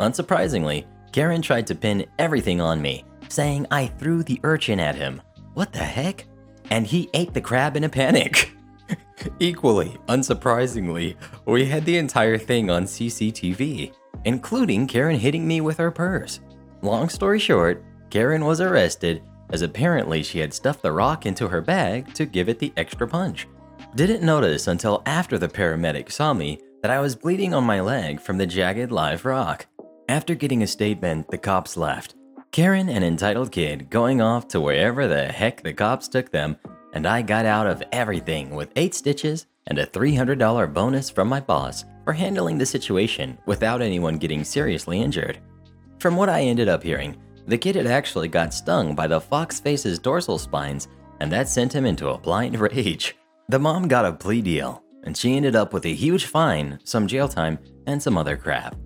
Unsurprisingly, 0.00 0.86
Karen 1.12 1.42
tried 1.42 1.66
to 1.68 1.74
pin 1.74 2.06
everything 2.18 2.60
on 2.60 2.82
me, 2.82 3.04
saying 3.28 3.66
I 3.70 3.86
threw 3.86 4.22
the 4.22 4.40
urchin 4.42 4.80
at 4.80 4.96
him. 4.96 5.22
What 5.54 5.72
the 5.72 5.78
heck? 5.78 6.24
And 6.70 6.86
he 6.86 7.10
ate 7.14 7.34
the 7.34 7.40
crab 7.40 7.76
in 7.76 7.84
a 7.84 7.88
panic. 7.88 8.50
Equally, 9.38 9.96
unsurprisingly, 10.08 11.16
we 11.46 11.64
had 11.64 11.84
the 11.84 11.98
entire 11.98 12.38
thing 12.38 12.70
on 12.70 12.84
CCTV, 12.84 13.92
including 14.24 14.86
Karen 14.86 15.18
hitting 15.18 15.46
me 15.46 15.60
with 15.60 15.76
her 15.78 15.90
purse. 15.90 16.40
Long 16.82 17.08
story 17.08 17.38
short, 17.38 17.84
Karen 18.10 18.44
was 18.44 18.60
arrested 18.60 19.22
as 19.50 19.62
apparently 19.62 20.22
she 20.22 20.38
had 20.38 20.52
stuffed 20.54 20.82
the 20.82 20.92
rock 20.92 21.26
into 21.26 21.48
her 21.48 21.60
bag 21.60 22.12
to 22.14 22.26
give 22.26 22.48
it 22.48 22.58
the 22.58 22.72
extra 22.76 23.06
punch. 23.06 23.46
Didn't 23.94 24.22
notice 24.22 24.66
until 24.66 25.02
after 25.06 25.38
the 25.38 25.48
paramedic 25.48 26.10
saw 26.10 26.34
me 26.34 26.60
that 26.82 26.90
I 26.90 27.00
was 27.00 27.14
bleeding 27.14 27.54
on 27.54 27.64
my 27.64 27.80
leg 27.80 28.20
from 28.20 28.38
the 28.38 28.46
jagged 28.46 28.90
live 28.90 29.24
rock. 29.24 29.66
After 30.08 30.34
getting 30.34 30.62
a 30.62 30.66
statement, 30.66 31.30
the 31.30 31.38
cops 31.38 31.76
left. 31.76 32.14
Karen 32.50 32.88
and 32.88 33.04
entitled 33.04 33.52
kid 33.52 33.90
going 33.90 34.20
off 34.20 34.48
to 34.48 34.60
wherever 34.60 35.08
the 35.08 35.26
heck 35.26 35.62
the 35.62 35.72
cops 35.72 36.08
took 36.08 36.30
them, 36.30 36.56
and 36.94 37.06
I 37.06 37.20
got 37.22 37.44
out 37.44 37.66
of 37.66 37.82
everything 37.92 38.54
with 38.54 38.72
8 38.76 38.94
stitches 38.94 39.46
and 39.66 39.78
a 39.78 39.86
$300 39.86 40.72
bonus 40.72 41.10
from 41.10 41.28
my 41.28 41.40
boss 41.40 41.84
for 42.04 42.12
handling 42.12 42.56
the 42.56 42.66
situation 42.66 43.36
without 43.46 43.82
anyone 43.82 44.16
getting 44.16 44.44
seriously 44.44 45.00
injured. 45.00 45.38
From 45.98 46.16
what 46.16 46.28
I 46.28 46.42
ended 46.42 46.68
up 46.68 46.82
hearing, 46.82 47.16
the 47.46 47.58
kid 47.58 47.76
had 47.76 47.86
actually 47.86 48.28
got 48.28 48.54
stung 48.54 48.94
by 48.94 49.06
the 49.06 49.20
fox 49.20 49.60
face's 49.60 49.98
dorsal 49.98 50.38
spines, 50.38 50.88
and 51.20 51.30
that 51.32 51.48
sent 51.48 51.74
him 51.74 51.84
into 51.84 52.08
a 52.08 52.18
blind 52.18 52.58
rage. 52.60 53.16
The 53.48 53.58
mom 53.58 53.88
got 53.88 54.06
a 54.06 54.12
plea 54.12 54.40
deal, 54.40 54.82
and 55.02 55.16
she 55.16 55.36
ended 55.36 55.56
up 55.56 55.72
with 55.72 55.84
a 55.84 55.94
huge 55.94 56.26
fine, 56.26 56.78
some 56.84 57.06
jail 57.06 57.28
time, 57.28 57.58
and 57.86 58.02
some 58.02 58.16
other 58.16 58.36
crap. 58.36 58.76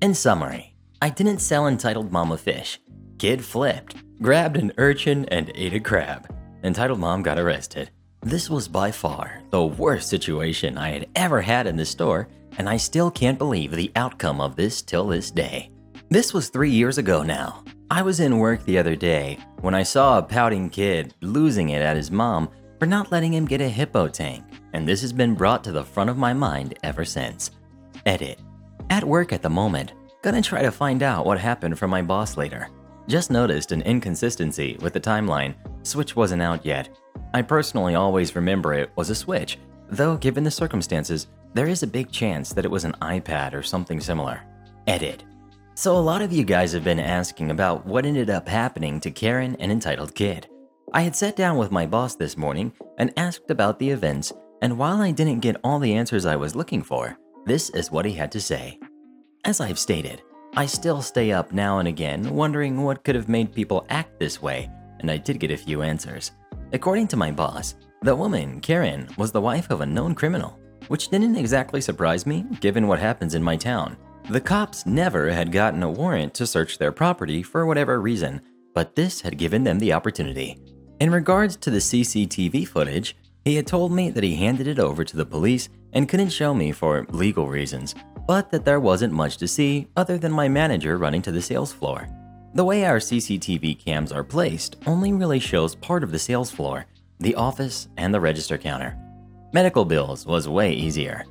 In 0.00 0.14
summary, 0.14 0.74
I 1.02 1.10
didn't 1.10 1.40
sell 1.40 1.66
entitled 1.66 2.12
mama 2.12 2.38
fish. 2.38 2.80
Kid 3.18 3.44
flipped, 3.44 3.96
grabbed 4.22 4.56
an 4.56 4.72
urchin, 4.78 5.26
and 5.26 5.50
ate 5.54 5.74
a 5.74 5.80
crab. 5.80 6.26
Entitled 6.64 6.98
mom 6.98 7.22
got 7.22 7.38
arrested. 7.38 7.90
This 8.22 8.50
was 8.50 8.66
by 8.66 8.90
far 8.90 9.42
the 9.50 9.64
worst 9.64 10.08
situation 10.08 10.78
I 10.78 10.90
had 10.90 11.08
ever 11.14 11.40
had 11.40 11.66
in 11.66 11.76
the 11.76 11.84
store, 11.84 12.28
and 12.58 12.68
I 12.68 12.76
still 12.76 13.10
can't 13.10 13.38
believe 13.38 13.70
the 13.70 13.92
outcome 13.94 14.40
of 14.40 14.56
this 14.56 14.82
till 14.82 15.06
this 15.06 15.30
day. 15.30 15.70
This 16.08 16.32
was 16.32 16.48
three 16.48 16.70
years 16.70 16.98
ago 16.98 17.22
now. 17.22 17.62
I 17.90 18.02
was 18.02 18.20
in 18.20 18.38
work 18.38 18.64
the 18.64 18.78
other 18.78 18.96
day 18.96 19.38
when 19.60 19.74
I 19.74 19.82
saw 19.82 20.18
a 20.18 20.22
pouting 20.22 20.70
kid 20.70 21.14
losing 21.20 21.68
it 21.68 21.82
at 21.82 21.96
his 21.96 22.10
mom 22.10 22.48
for 22.78 22.86
not 22.86 23.12
letting 23.12 23.32
him 23.32 23.46
get 23.46 23.60
a 23.60 23.68
hippo 23.68 24.08
tang, 24.08 24.44
and 24.72 24.88
this 24.88 25.02
has 25.02 25.12
been 25.12 25.34
brought 25.34 25.62
to 25.64 25.72
the 25.72 25.84
front 25.84 26.10
of 26.10 26.16
my 26.16 26.32
mind 26.32 26.78
ever 26.82 27.04
since. 27.04 27.52
Edit. 28.06 28.40
At 28.90 29.04
work 29.04 29.32
at 29.32 29.42
the 29.42 29.50
moment, 29.50 29.92
gonna 30.22 30.42
try 30.42 30.62
to 30.62 30.72
find 30.72 31.02
out 31.02 31.26
what 31.26 31.38
happened 31.38 31.78
from 31.78 31.90
my 31.90 32.02
boss 32.02 32.36
later. 32.36 32.68
Just 33.08 33.30
noticed 33.30 33.70
an 33.70 33.82
inconsistency 33.82 34.76
with 34.80 34.92
the 34.92 35.00
timeline. 35.00 35.54
Switch 35.84 36.16
wasn't 36.16 36.42
out 36.42 36.66
yet. 36.66 36.88
I 37.32 37.42
personally 37.42 37.94
always 37.94 38.34
remember 38.34 38.74
it 38.74 38.90
was 38.96 39.10
a 39.10 39.14
Switch, 39.14 39.58
though 39.88 40.16
given 40.16 40.42
the 40.42 40.50
circumstances, 40.50 41.28
there 41.54 41.68
is 41.68 41.82
a 41.82 41.86
big 41.86 42.10
chance 42.10 42.52
that 42.52 42.64
it 42.64 42.70
was 42.70 42.84
an 42.84 42.96
iPad 43.00 43.54
or 43.54 43.62
something 43.62 44.00
similar. 44.00 44.42
Edit. 44.86 45.24
So, 45.74 45.96
a 45.96 45.98
lot 45.98 46.22
of 46.22 46.32
you 46.32 46.42
guys 46.42 46.72
have 46.72 46.84
been 46.84 46.98
asking 46.98 47.50
about 47.50 47.86
what 47.86 48.06
ended 48.06 48.30
up 48.30 48.48
happening 48.48 48.98
to 49.00 49.10
Karen 49.10 49.56
and 49.60 49.70
Entitled 49.70 50.14
Kid. 50.14 50.48
I 50.92 51.02
had 51.02 51.14
sat 51.14 51.36
down 51.36 51.58
with 51.58 51.70
my 51.70 51.86
boss 51.86 52.16
this 52.16 52.36
morning 52.36 52.72
and 52.98 53.12
asked 53.16 53.50
about 53.50 53.78
the 53.78 53.90
events, 53.90 54.32
and 54.62 54.78
while 54.78 55.00
I 55.00 55.10
didn't 55.12 55.40
get 55.40 55.56
all 55.62 55.78
the 55.78 55.94
answers 55.94 56.26
I 56.26 56.36
was 56.36 56.56
looking 56.56 56.82
for, 56.82 57.18
this 57.44 57.70
is 57.70 57.90
what 57.90 58.04
he 58.04 58.12
had 58.12 58.32
to 58.32 58.40
say. 58.40 58.78
As 59.44 59.60
I've 59.60 59.78
stated, 59.78 60.22
I 60.58 60.64
still 60.64 61.02
stay 61.02 61.32
up 61.32 61.52
now 61.52 61.80
and 61.80 61.86
again 61.86 62.34
wondering 62.34 62.82
what 62.82 63.04
could 63.04 63.14
have 63.14 63.28
made 63.28 63.52
people 63.52 63.84
act 63.90 64.18
this 64.18 64.40
way, 64.40 64.70
and 65.00 65.10
I 65.10 65.18
did 65.18 65.38
get 65.38 65.50
a 65.50 65.56
few 65.56 65.82
answers. 65.82 66.30
According 66.72 67.08
to 67.08 67.16
my 67.18 67.30
boss, 67.30 67.74
the 68.00 68.16
woman, 68.16 68.62
Karen, 68.62 69.06
was 69.18 69.30
the 69.30 69.40
wife 69.40 69.68
of 69.68 69.82
a 69.82 69.86
known 69.86 70.14
criminal, 70.14 70.58
which 70.88 71.08
didn't 71.08 71.36
exactly 71.36 71.82
surprise 71.82 72.24
me 72.24 72.46
given 72.60 72.88
what 72.88 72.98
happens 72.98 73.34
in 73.34 73.42
my 73.42 73.54
town. 73.54 73.98
The 74.30 74.40
cops 74.40 74.86
never 74.86 75.30
had 75.30 75.52
gotten 75.52 75.82
a 75.82 75.90
warrant 75.90 76.32
to 76.34 76.46
search 76.46 76.78
their 76.78 76.90
property 76.90 77.42
for 77.42 77.66
whatever 77.66 78.00
reason, 78.00 78.40
but 78.72 78.94
this 78.94 79.20
had 79.20 79.36
given 79.36 79.62
them 79.62 79.78
the 79.78 79.92
opportunity. 79.92 80.58
In 81.00 81.10
regards 81.10 81.56
to 81.56 81.70
the 81.70 81.80
CCTV 81.80 82.66
footage, 82.66 83.14
he 83.44 83.56
had 83.56 83.66
told 83.66 83.92
me 83.92 84.08
that 84.08 84.24
he 84.24 84.36
handed 84.36 84.68
it 84.68 84.78
over 84.78 85.04
to 85.04 85.16
the 85.18 85.26
police 85.26 85.68
and 85.92 86.08
couldn't 86.08 86.30
show 86.30 86.54
me 86.54 86.72
for 86.72 87.06
legal 87.10 87.46
reasons, 87.46 87.94
but 88.26 88.50
that 88.50 88.64
there 88.64 88.80
wasn't 88.80 89.12
much 89.12 89.36
to 89.38 89.48
see 89.48 89.86
other 89.96 90.18
than 90.18 90.32
my 90.32 90.48
manager 90.48 90.98
running 90.98 91.22
to 91.22 91.32
the 91.32 91.42
sales 91.42 91.72
floor. 91.72 92.08
The 92.54 92.64
way 92.64 92.84
our 92.84 92.98
CCTV 92.98 93.78
cams 93.78 94.12
are 94.12 94.24
placed 94.24 94.76
only 94.86 95.12
really 95.12 95.38
shows 95.38 95.74
part 95.74 96.02
of 96.02 96.10
the 96.10 96.18
sales 96.18 96.50
floor, 96.50 96.86
the 97.20 97.34
office, 97.34 97.88
and 97.96 98.12
the 98.12 98.20
register 98.20 98.58
counter. 98.58 98.96
Medical 99.52 99.84
bills 99.84 100.26
was 100.26 100.48
way 100.48 100.72
easier. 100.72 101.24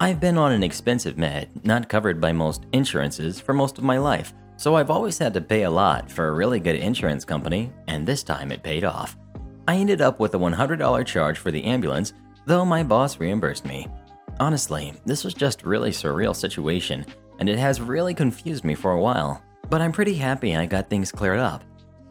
I've 0.00 0.20
been 0.20 0.38
on 0.38 0.52
an 0.52 0.62
expensive 0.62 1.16
med, 1.16 1.48
not 1.64 1.88
covered 1.88 2.20
by 2.20 2.32
most 2.32 2.66
insurances, 2.72 3.40
for 3.40 3.52
most 3.52 3.78
of 3.78 3.84
my 3.84 3.98
life, 3.98 4.34
so 4.56 4.74
I've 4.74 4.90
always 4.90 5.18
had 5.18 5.34
to 5.34 5.40
pay 5.40 5.62
a 5.62 5.70
lot 5.70 6.10
for 6.10 6.28
a 6.28 6.32
really 6.32 6.60
good 6.60 6.76
insurance 6.76 7.24
company, 7.24 7.72
and 7.86 8.06
this 8.06 8.22
time 8.22 8.52
it 8.52 8.62
paid 8.62 8.84
off. 8.84 9.16
I 9.68 9.76
ended 9.76 10.00
up 10.00 10.18
with 10.18 10.34
a 10.34 10.38
$100 10.38 11.06
charge 11.06 11.38
for 11.38 11.50
the 11.50 11.64
ambulance, 11.64 12.12
though 12.46 12.64
my 12.64 12.82
boss 12.82 13.20
reimbursed 13.20 13.64
me. 13.64 13.86
Honestly, 14.40 14.94
this 15.04 15.24
was 15.24 15.34
just 15.34 15.64
really 15.64 15.90
surreal 15.90 16.34
situation, 16.34 17.06
and 17.38 17.48
it 17.48 17.58
has 17.58 17.80
really 17.80 18.14
confused 18.14 18.64
me 18.64 18.74
for 18.74 18.92
a 18.92 19.00
while. 19.00 19.42
But 19.70 19.80
I'm 19.80 19.92
pretty 19.92 20.14
happy 20.14 20.56
I 20.56 20.66
got 20.66 20.88
things 20.88 21.12
cleared 21.12 21.38
up. 21.38 21.62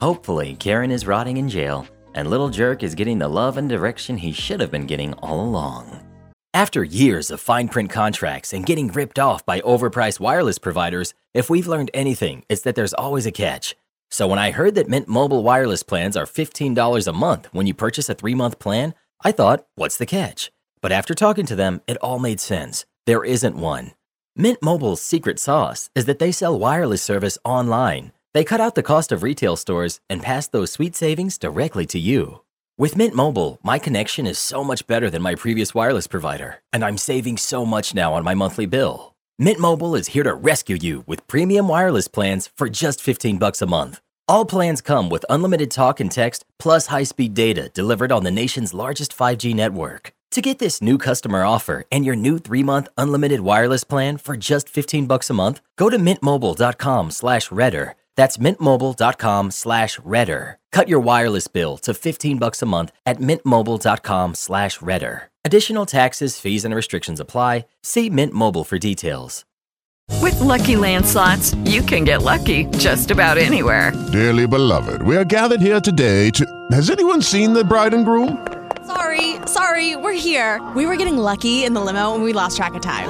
Hopefully, 0.02 0.56
Karen 0.56 0.92
is 0.92 1.08
rotting 1.08 1.38
in 1.38 1.50
jail, 1.50 1.86
and 2.16 2.30
Little 2.30 2.50
Jerk 2.50 2.84
is 2.84 2.96
getting 2.96 3.20
the 3.20 3.28
love 3.28 3.58
and 3.58 3.70
direction 3.70 4.18
he 4.18 4.32
should 4.32 4.60
have 4.60 4.72
been 4.72 4.86
getting 4.86 5.14
all 5.16 5.42
along. 5.42 6.08
After 6.54 6.84
years 6.84 7.32
of 7.32 7.40
fine 7.40 7.70
print 7.70 7.90
contracts 7.90 8.52
and 8.52 8.66
getting 8.66 8.90
ripped 8.90 9.20
off 9.20 9.46
by 9.46 9.62
overpriced 9.62 10.20
wireless 10.20 10.60
providers, 10.60 11.14
if 11.34 11.50
we've 11.50 11.68
learned 11.68 11.92
anything, 11.94 12.44
it's 12.50 12.64
that 12.64 12.76
there's 12.76 12.94
always 12.94 13.26
a 13.26 13.32
catch. 13.32 13.76
So 14.10 14.28
when 14.28 14.40
I 14.40 14.52
heard 14.52 14.76
that 14.76 14.90
Mint 14.90 15.08
Mobile 15.08 15.44
wireless 15.44 15.84
plans 15.84 16.18
are 16.18 16.26
$15 16.26 17.08
a 17.08 17.14
month 17.14 17.48
when 17.54 17.68
you 17.68 17.74
purchase 17.74 18.10
a 18.10 18.14
three 18.14 18.36
month 18.36 18.60
plan, 18.60 18.94
I 19.24 19.32
thought, 19.32 19.66
what's 19.76 19.98
the 19.98 20.06
catch? 20.06 20.52
But 20.82 20.92
after 20.92 21.14
talking 21.14 21.46
to 21.46 21.56
them, 21.56 21.82
it 21.88 21.98
all 21.98 22.20
made 22.20 22.40
sense. 22.40 22.86
There 23.06 23.24
isn't 23.24 23.56
one. 23.56 23.92
Mint 24.36 24.60
Mobile's 24.64 25.02
secret 25.02 25.40
sauce 25.40 25.90
is 25.94 26.06
that 26.06 26.20
they 26.20 26.32
sell 26.32 26.58
wireless 26.58 27.04
service 27.04 27.38
online. 27.44 28.12
They 28.34 28.44
cut 28.44 28.62
out 28.62 28.76
the 28.76 28.84
cost 28.84 29.12
of 29.12 29.24
retail 29.24 29.56
stores 29.58 30.00
and 30.10 30.22
pass 30.22 30.48
those 30.48 30.72
sweet 30.72 30.96
savings 30.96 31.38
directly 31.38 31.86
to 31.88 32.00
you. 32.00 32.42
With 32.78 32.96
Mint 32.96 33.14
Mobile, 33.14 33.60
my 33.62 33.78
connection 33.78 34.26
is 34.26 34.40
so 34.40 34.64
much 34.64 34.88
better 34.88 35.10
than 35.10 35.22
my 35.22 35.36
previous 35.36 35.76
wireless 35.76 36.08
provider, 36.08 36.62
and 36.72 36.84
I'm 36.84 36.98
saving 36.98 37.38
so 37.38 37.66
much 37.66 37.94
now 37.94 38.14
on 38.14 38.24
my 38.24 38.34
monthly 38.34 38.66
bill. 38.66 39.16
Mint 39.38 39.60
Mobile 39.60 39.96
is 39.96 40.08
here 40.08 40.24
to 40.24 40.34
rescue 40.34 40.78
you 40.82 41.04
with 41.06 41.28
premium 41.28 41.68
wireless 41.68 42.08
plans 42.08 42.50
for 42.56 42.70
just 42.70 43.02
15 43.02 43.38
bucks 43.38 43.62
a 43.62 43.68
month. 43.68 44.00
All 44.28 44.46
plans 44.46 44.82
come 44.82 45.10
with 45.10 45.26
unlimited 45.30 45.70
talk 45.70 46.00
and 46.00 46.10
text 46.10 46.46
plus 46.58 46.88
high-speed 46.88 47.34
data 47.34 47.70
delivered 47.74 48.12
on 48.14 48.24
the 48.24 48.32
nation's 48.32 48.74
largest 48.74 49.16
5G 49.16 49.54
network. 49.54 50.14
To 50.32 50.42
get 50.42 50.60
this 50.60 50.82
new 50.82 50.98
customer 50.98 51.44
offer 51.44 51.84
and 51.92 52.06
your 52.06 52.16
new 52.16 52.40
3-month 52.40 52.88
unlimited 52.98 53.42
wireless 53.42 53.84
plan 53.84 54.18
for 54.18 54.38
just 54.38 54.70
15 54.70 55.06
bucks 55.06 55.30
a 55.30 55.34
month, 55.34 55.60
go 55.78 55.90
to 55.90 55.98
mintmobile.com 55.98 57.12
slash 57.12 57.52
redder. 57.52 57.96
That's 58.16 58.38
mintmobile.com 58.38 59.52
slash 59.52 60.00
redder. 60.00 60.58
Cut 60.72 60.88
your 60.88 61.02
wireless 61.02 61.50
bill 61.50 61.78
to 61.80 61.94
15 61.94 62.38
bucks 62.38 62.62
a 62.62 62.66
month 62.66 62.94
at 63.06 63.20
mintmobile.com 63.20 64.36
slash 64.36 64.82
redder. 64.82 65.24
Additional 65.44 65.86
taxes, 65.86 66.40
fees 66.40 66.64
and 66.64 66.74
restrictions 66.74 67.20
apply. 67.20 67.66
See 67.84 68.10
Mint 68.10 68.34
Mobile 68.34 68.64
for 68.64 68.78
details. 68.78 69.44
With 70.22 70.40
Lucky 70.40 70.76
Land 70.78 71.06
slots, 71.06 71.56
you 71.66 71.82
can 71.82 72.04
get 72.04 72.22
lucky 72.22 72.66
just 72.78 73.12
about 73.12 73.38
anywhere. 73.38 73.92
Dearly 74.12 74.46
beloved, 74.46 75.02
we 75.02 75.18
are 75.18 75.26
gathered 75.26 75.62
here 75.62 75.82
today 75.82 76.30
to. 76.32 76.46
Has 76.72 76.90
anyone 76.90 77.22
seen 77.22 77.54
the 77.54 77.64
bride 77.64 77.94
and 77.94 78.06
groom? 78.06 78.61
Sorry, 78.88 79.36
sorry, 79.46 79.96
we're 79.96 80.14
here. 80.14 80.60
We 80.76 80.86
were 80.86 80.96
getting 80.96 81.18
lucky 81.18 81.64
in 81.64 81.74
the 81.74 81.82
limo 81.82 82.16
and 82.16 82.24
we 82.24 82.34
lost 82.34 82.58
track 82.58 82.74
of 82.74 82.82
time. 82.82 83.10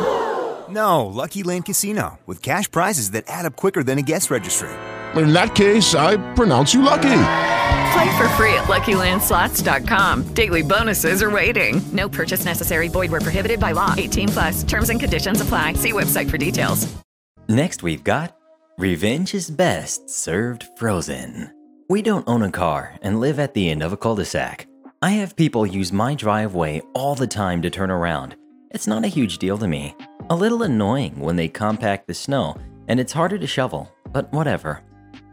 No, 0.69 1.05
Lucky 1.05 1.43
Land 1.43 1.65
Casino, 1.65 2.19
with 2.25 2.41
cash 2.41 2.69
prizes 2.71 3.11
that 3.11 3.25
add 3.27 3.45
up 3.45 3.55
quicker 3.55 3.83
than 3.83 3.97
a 3.97 4.01
guest 4.01 4.31
registry. 4.31 4.69
In 5.15 5.33
that 5.33 5.55
case, 5.55 5.95
I 5.95 6.15
pronounce 6.33 6.73
you 6.73 6.81
lucky. 6.81 7.23
Play 7.91 8.17
for 8.17 8.29
free 8.37 8.53
at 8.53 8.67
LuckyLandSlots.com. 8.67 10.33
Daily 10.33 10.61
bonuses 10.61 11.21
are 11.21 11.29
waiting. 11.29 11.81
No 11.91 12.07
purchase 12.07 12.45
necessary. 12.45 12.87
Void 12.87 13.11
where 13.11 13.19
prohibited 13.19 13.59
by 13.59 13.73
law. 13.73 13.93
18 13.97 14.29
plus. 14.29 14.63
Terms 14.63 14.89
and 14.89 14.99
conditions 14.99 15.41
apply. 15.41 15.73
See 15.73 15.91
website 15.91 16.29
for 16.29 16.37
details. 16.37 16.87
Next, 17.49 17.83
we've 17.83 18.03
got 18.03 18.33
Revenge 18.77 19.33
is 19.33 19.51
Best 19.51 20.09
Served 20.09 20.63
Frozen. 20.77 21.53
We 21.89 22.01
don't 22.01 22.27
own 22.29 22.43
a 22.43 22.51
car 22.51 22.95
and 23.01 23.19
live 23.19 23.37
at 23.39 23.53
the 23.53 23.69
end 23.69 23.83
of 23.83 23.91
a 23.91 23.97
cul 23.97 24.15
de 24.15 24.23
sac. 24.23 24.65
I 25.03 25.13
have 25.13 25.35
people 25.35 25.65
use 25.65 25.91
my 25.91 26.13
driveway 26.13 26.79
all 26.93 27.15
the 27.15 27.25
time 27.25 27.63
to 27.63 27.71
turn 27.71 27.89
around. 27.89 28.35
It's 28.69 28.85
not 28.85 29.03
a 29.03 29.07
huge 29.07 29.39
deal 29.39 29.57
to 29.57 29.67
me. 29.67 29.95
A 30.29 30.35
little 30.35 30.61
annoying 30.61 31.19
when 31.19 31.35
they 31.35 31.47
compact 31.47 32.05
the 32.05 32.13
snow, 32.13 32.55
and 32.87 32.99
it's 32.99 33.11
harder 33.11 33.39
to 33.39 33.47
shovel, 33.47 33.91
but 34.11 34.31
whatever. 34.31 34.83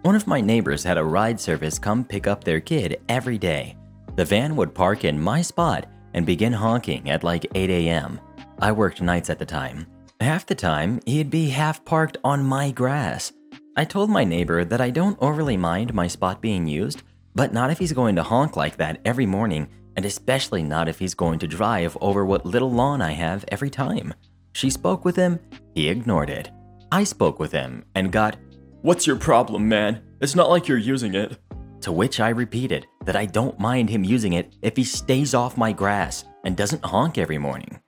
One 0.03 0.17
of 0.17 0.27
my 0.27 0.41
neighbors 0.41 0.83
had 0.83 0.97
a 0.97 1.05
ride 1.05 1.39
service 1.39 1.79
come 1.79 2.03
pick 2.03 2.27
up 2.27 2.45
their 2.45 2.61
kid 2.61 3.03
every 3.11 3.37
day. 3.37 3.77
The 4.17 4.25
van 4.25 4.57
would 4.57 4.75
park 4.75 5.05
in 5.05 5.21
my 5.21 5.43
spot 5.43 5.85
and 6.15 6.25
begin 6.25 6.55
honking 6.55 7.11
at 7.11 7.23
like 7.23 7.45
8 7.55 7.69
a.m. 7.69 8.19
I 8.61 8.73
worked 8.73 9.03
nights 9.03 9.29
at 9.29 9.39
the 9.39 9.45
time. 9.45 9.87
Half 10.19 10.47
the 10.47 10.55
time, 10.55 10.99
he'd 11.05 11.29
be 11.29 11.51
half 11.51 11.85
parked 11.85 12.17
on 12.25 12.43
my 12.43 12.71
grass. 12.71 13.33
I 13.77 13.85
told 13.85 14.09
my 14.09 14.25
neighbor 14.25 14.65
that 14.65 14.81
I 14.81 14.89
don't 14.89 15.19
overly 15.21 15.59
mind 15.59 15.93
my 15.93 16.07
spot 16.07 16.41
being 16.41 16.67
used, 16.67 17.03
but 17.39 17.53
not 17.53 17.71
if 17.71 17.79
he's 17.79 17.93
going 17.93 18.17
to 18.17 18.23
honk 18.25 18.57
like 18.57 18.79
that 18.79 19.01
every 19.05 19.25
morning, 19.25 19.69
and 19.95 20.05
especially 20.05 20.61
not 20.61 20.89
if 20.89 20.99
he's 20.99 21.15
going 21.15 21.39
to 21.39 21.47
drive 21.47 21.97
over 22.01 22.27
what 22.27 22.45
little 22.45 22.73
lawn 22.73 23.01
I 23.01 23.13
have 23.13 23.45
every 23.47 23.71
time. 23.71 24.13
She 24.55 24.71
spoke 24.71 25.05
with 25.05 25.15
him, 25.15 25.39
he 25.73 25.89
ignored 25.89 26.31
it. 26.31 26.51
I 26.91 27.05
spoke 27.05 27.39
with 27.39 27.53
him 27.53 27.85
and 27.95 28.11
got, 28.11 28.37
What's 28.83 29.07
your 29.07 29.15
problem, 29.15 29.69
man? 29.69 30.03
It's 30.21 30.35
not 30.35 30.51
like 30.51 30.67
you're 30.67 30.79
using 30.79 31.15
it. 31.15 31.39
To 31.83 31.93
which 31.93 32.19
I 32.19 32.31
repeated 32.31 32.89
that 33.05 33.15
I 33.15 33.27
don't 33.27 33.61
mind 33.61 33.89
him 33.89 34.03
using 34.03 34.33
it 34.33 34.57
if 34.61 34.77
he 34.77 34.83
stays 34.83 35.33
off 35.33 35.57
my 35.57 35.71
grass 35.71 36.25
and 36.45 36.57
doesn't 36.57 36.85
honk 36.85 37.19
every 37.19 37.39
morning. 37.39 37.79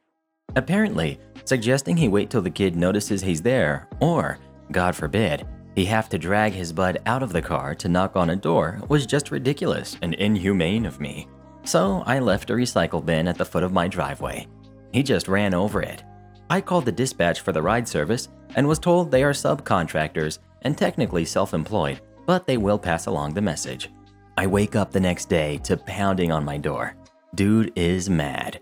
Apparently, 0.54 1.18
suggesting 1.44 1.96
he 1.96 2.06
wait 2.06 2.30
till 2.30 2.42
the 2.42 2.50
kid 2.50 2.76
notices 2.76 3.20
he's 3.20 3.42
there, 3.42 3.88
or, 3.98 4.38
God 4.70 4.94
forbid, 4.94 5.44
he 5.74 5.84
have 5.86 6.08
to 6.08 6.18
drag 6.18 6.52
his 6.52 6.72
bud 6.72 6.98
out 7.06 7.22
of 7.22 7.32
the 7.32 7.42
car 7.42 7.74
to 7.76 7.88
knock 7.88 8.16
on 8.16 8.30
a 8.30 8.36
door 8.36 8.80
was 8.88 9.06
just 9.06 9.30
ridiculous 9.30 9.96
and 10.02 10.14
inhumane 10.14 10.86
of 10.86 11.00
me. 11.00 11.28
So 11.64 12.02
I 12.06 12.18
left 12.18 12.50
a 12.50 12.54
recycle 12.54 13.04
bin 13.04 13.28
at 13.28 13.38
the 13.38 13.44
foot 13.44 13.62
of 13.62 13.72
my 13.72 13.88
driveway. 13.88 14.46
He 14.92 15.02
just 15.02 15.28
ran 15.28 15.54
over 15.54 15.82
it. 15.82 16.02
I 16.48 16.60
called 16.60 16.84
the 16.84 16.92
dispatch 16.92 17.40
for 17.40 17.52
the 17.52 17.62
ride 17.62 17.86
service 17.86 18.28
and 18.56 18.66
was 18.66 18.78
told 18.78 19.10
they 19.10 19.22
are 19.22 19.32
subcontractors 19.32 20.38
and 20.62 20.76
technically 20.76 21.24
self 21.24 21.54
employed, 21.54 22.00
but 22.26 22.46
they 22.46 22.56
will 22.56 22.78
pass 22.78 23.06
along 23.06 23.34
the 23.34 23.40
message. 23.40 23.90
I 24.36 24.46
wake 24.46 24.74
up 24.74 24.90
the 24.90 25.00
next 25.00 25.28
day 25.28 25.58
to 25.64 25.76
pounding 25.76 26.32
on 26.32 26.44
my 26.44 26.56
door. 26.56 26.96
Dude 27.34 27.72
is 27.76 28.10
mad. 28.10 28.60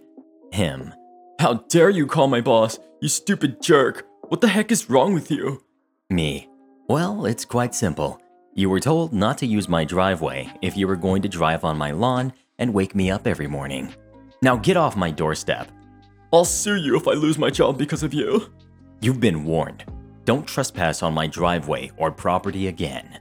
Him. 0.52 0.92
How 1.40 1.54
dare 1.68 1.90
you 1.90 2.06
call 2.06 2.26
my 2.26 2.40
boss, 2.40 2.78
you 3.00 3.08
stupid 3.08 3.62
jerk! 3.62 4.06
What 4.28 4.40
the 4.40 4.48
heck 4.48 4.70
is 4.70 4.90
wrong 4.90 5.14
with 5.14 5.30
you? 5.30 5.64
Me. 6.10 6.47
Well, 6.88 7.26
it's 7.26 7.44
quite 7.44 7.74
simple. 7.74 8.18
You 8.54 8.70
were 8.70 8.80
told 8.80 9.12
not 9.12 9.36
to 9.38 9.46
use 9.46 9.68
my 9.68 9.84
driveway 9.84 10.50
if 10.62 10.74
you 10.74 10.88
were 10.88 10.96
going 10.96 11.20
to 11.20 11.28
drive 11.28 11.62
on 11.62 11.76
my 11.76 11.90
lawn 11.90 12.32
and 12.58 12.72
wake 12.72 12.94
me 12.94 13.10
up 13.10 13.26
every 13.26 13.46
morning. 13.46 13.94
Now 14.40 14.56
get 14.56 14.78
off 14.78 14.96
my 14.96 15.10
doorstep. 15.10 15.70
I'll 16.32 16.46
sue 16.46 16.76
you 16.76 16.96
if 16.96 17.06
I 17.06 17.12
lose 17.12 17.36
my 17.36 17.50
job 17.50 17.76
because 17.76 18.02
of 18.02 18.14
you. 18.14 18.50
You've 19.02 19.20
been 19.20 19.44
warned. 19.44 19.84
Don't 20.24 20.46
trespass 20.46 21.02
on 21.02 21.12
my 21.12 21.26
driveway 21.26 21.90
or 21.98 22.10
property 22.10 22.68
again. 22.68 23.20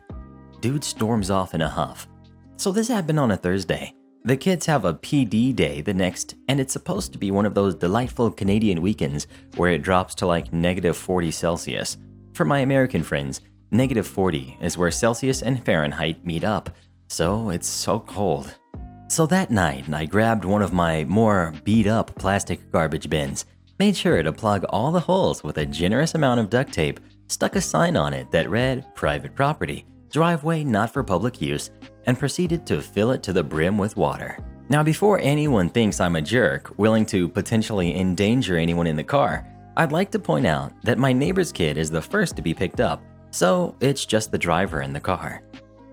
Dude 0.62 0.86
storms 0.86 1.30
off 1.30 1.54
in 1.54 1.62
a 1.62 1.68
huff. 1.68 2.08
So 2.56 2.72
this 2.72 2.88
happened 2.88 3.20
on 3.20 3.32
a 3.32 3.38
Thursday. 3.38 3.94
The 4.24 4.38
kids 4.38 4.66
have 4.68 4.86
a 4.86 4.94
PD 4.94 5.54
day 5.54 5.82
the 5.82 5.94
next, 5.94 6.36
and 6.48 6.62
it's 6.62 6.72
supposed 6.72 7.12
to 7.12 7.20
be 7.20 7.32
one 7.32 7.46
of 7.46 7.54
those 7.54 7.76
delightful 7.76 8.32
Canadian 8.32 8.82
weekends 8.82 9.28
where 9.58 9.72
it 9.72 9.82
drops 9.82 10.16
to 10.16 10.26
like 10.26 10.54
negative 10.54 10.96
40 10.96 11.32
Celsius. 11.32 11.98
For 12.34 12.46
my 12.46 12.60
American 12.60 13.04
friends, 13.04 13.42
negative 13.72 14.08
40 14.08 14.58
is 14.62 14.78
where 14.78 14.92
Celsius 14.92 15.42
and 15.42 15.64
Fahrenheit 15.64 16.26
meet 16.26 16.44
up, 16.44 16.70
so 17.08 17.50
it's 17.50 17.68
so 17.68 18.00
cold. 18.00 18.56
So 19.10 19.26
that 19.28 19.52
night, 19.52 19.92
I 19.94 20.06
grabbed 20.06 20.46
one 20.46 20.62
of 20.62 20.74
my 20.74 21.06
more 21.06 21.54
beat 21.64 21.88
up 21.88 22.14
plastic 22.16 22.72
garbage 22.72 23.10
bins, 23.10 23.46
made 23.80 23.96
sure 23.96 24.22
to 24.22 24.34
plug 24.34 24.64
all 24.66 24.92
the 24.92 25.00
holes 25.00 25.44
with 25.44 25.58
a 25.58 25.66
generous 25.66 26.16
amount 26.16 26.40
of 26.40 26.50
duct 26.50 26.74
tape, 26.74 27.00
stuck 27.28 27.56
a 27.56 27.62
sign 27.62 27.96
on 27.96 28.14
it 28.14 28.30
that 28.32 28.50
read 28.50 28.86
private 28.96 29.36
property, 29.36 29.86
driveway 30.12 30.64
not 30.64 30.92
for 30.92 31.04
public 31.04 31.42
use, 31.42 31.72
and 32.06 32.20
proceeded 32.20 32.66
to 32.66 32.82
fill 32.82 33.12
it 33.12 33.24
to 33.24 33.34
the 33.34 33.44
brim 33.44 33.78
with 33.78 33.98
water. 33.98 34.38
Now, 34.70 34.84
before 34.84 35.20
anyone 35.20 35.70
thinks 35.70 36.02
I'm 36.02 36.18
a 36.18 36.22
jerk 36.22 36.78
willing 36.78 37.06
to 37.08 37.30
potentially 37.30 37.98
endanger 37.98 38.58
anyone 38.58 38.88
in 38.88 38.98
the 38.98 39.04
car, 39.04 39.48
I'd 39.78 39.94
like 39.94 40.12
to 40.12 40.20
point 40.20 40.46
out 40.46 40.74
that 40.84 40.98
my 40.98 41.14
neighbor's 41.14 41.54
kid 41.54 41.78
is 41.78 41.90
the 41.90 42.02
first 42.02 42.36
to 42.36 42.42
be 42.42 42.54
picked 42.54 42.82
up, 42.82 43.02
so 43.38 43.76
it's 43.82 44.04
just 44.04 44.32
the 44.32 44.38
driver 44.38 44.82
in 44.82 44.94
the 44.94 45.00
car. 45.00 45.44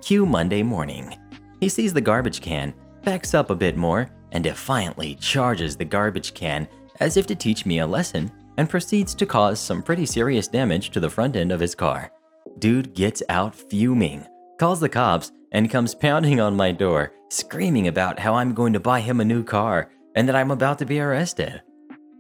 Cue 0.01 0.25
Monday 0.25 0.63
morning. 0.63 1.15
He 1.61 1.69
sees 1.69 1.93
the 1.93 2.01
garbage 2.01 2.41
can 2.41 2.73
backs 3.05 3.35
up 3.35 3.51
a 3.51 3.55
bit 3.55 3.77
more, 3.77 4.11
and 4.33 4.43
defiantly 4.43 5.15
charges 5.17 5.77
the 5.77 5.85
garbage 5.85 6.35
can 6.35 6.67
as 7.01 7.17
if 7.17 7.27
to 7.27 7.35
teach 7.35 7.67
me 7.67 7.81
a 7.81 7.87
lesson 7.87 8.33
and 8.57 8.69
proceeds 8.69 9.15
to 9.15 9.27
cause 9.27 9.61
some 9.61 9.83
pretty 9.83 10.07
serious 10.07 10.49
damage 10.49 10.91
to 10.91 11.01
the 11.01 11.11
front 11.11 11.37
end 11.37 11.53
of 11.53 11.61
his 11.61 11.75
car. 11.75 12.11
Dude 12.59 12.95
gets 12.95 13.23
out 13.29 13.55
fuming, 13.55 14.27
calls 14.59 14.81
the 14.81 14.89
cops, 14.89 15.31
and 15.53 15.71
comes 15.71 15.95
pounding 15.95 16.41
on 16.41 16.57
my 16.57 16.73
door, 16.73 17.13
screaming 17.29 17.89
about 17.89 18.19
how 18.19 18.35
I'm 18.35 18.55
going 18.55 18.73
to 18.73 18.81
buy 18.81 19.01
him 19.01 19.21
a 19.21 19.25
new 19.25 19.45
car 19.45 19.91
and 20.17 20.29
that 20.29 20.37
I'm 20.37 20.51
about 20.51 20.79
to 20.79 20.87
be 20.87 20.99
arrested. 20.99 21.63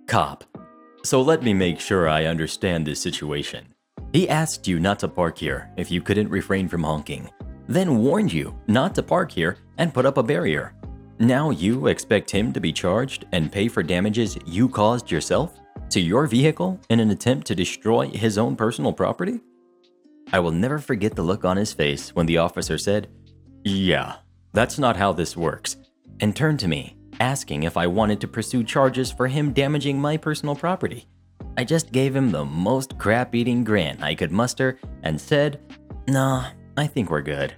Cop. 0.06 0.44
So 1.04 1.20
let 1.22 1.42
me 1.42 1.54
make 1.54 1.80
sure 1.80 2.08
I 2.08 2.26
understand 2.26 2.86
this 2.86 3.00
situation. 3.00 3.73
He 4.14 4.30
asked 4.30 4.66
you 4.66 4.80
not 4.80 4.98
to 5.00 5.08
park 5.08 5.36
here 5.36 5.70
if 5.76 5.90
you 5.90 6.00
couldn't 6.00 6.30
refrain 6.30 6.68
from 6.68 6.84
honking 6.84 7.28
then 7.66 7.98
warned 7.98 8.32
you 8.32 8.58
not 8.66 8.94
to 8.94 9.02
park 9.02 9.30
here 9.30 9.58
and 9.78 9.94
put 9.94 10.06
up 10.06 10.18
a 10.18 10.22
barrier. 10.22 10.74
Now 11.18 11.50
you 11.50 11.86
expect 11.86 12.30
him 12.30 12.52
to 12.52 12.60
be 12.60 12.72
charged 12.72 13.24
and 13.32 13.52
pay 13.52 13.68
for 13.68 13.82
damages 13.82 14.36
you 14.44 14.68
caused 14.68 15.10
yourself 15.10 15.58
to 15.90 16.00
your 16.00 16.26
vehicle 16.26 16.80
in 16.90 17.00
an 17.00 17.10
attempt 17.10 17.46
to 17.46 17.54
destroy 17.54 18.08
his 18.08 18.36
own 18.36 18.56
personal 18.56 18.92
property? 18.92 19.40
I 20.32 20.40
will 20.40 20.50
never 20.50 20.78
forget 20.78 21.14
the 21.14 21.22
look 21.22 21.44
on 21.44 21.56
his 21.56 21.72
face 21.72 22.14
when 22.14 22.26
the 22.26 22.38
officer 22.38 22.78
said, 22.78 23.08
Yeah, 23.64 24.16
that's 24.52 24.78
not 24.78 24.96
how 24.96 25.12
this 25.12 25.36
works, 25.36 25.76
and 26.20 26.34
turned 26.34 26.60
to 26.60 26.68
me, 26.68 26.96
asking 27.20 27.62
if 27.62 27.76
I 27.76 27.86
wanted 27.86 28.20
to 28.22 28.28
pursue 28.28 28.64
charges 28.64 29.12
for 29.12 29.28
him 29.28 29.52
damaging 29.52 30.00
my 30.00 30.16
personal 30.16 30.56
property. 30.56 31.06
I 31.56 31.64
just 31.64 31.92
gave 31.92 32.14
him 32.16 32.30
the 32.30 32.44
most 32.44 32.98
crap 32.98 33.34
eating 33.34 33.62
grin 33.62 34.02
I 34.02 34.14
could 34.14 34.32
muster 34.32 34.78
and 35.02 35.20
said, 35.20 35.60
Nah, 36.08 36.50
I 36.76 36.86
think 36.86 37.10
we're 37.10 37.22
good. 37.22 37.54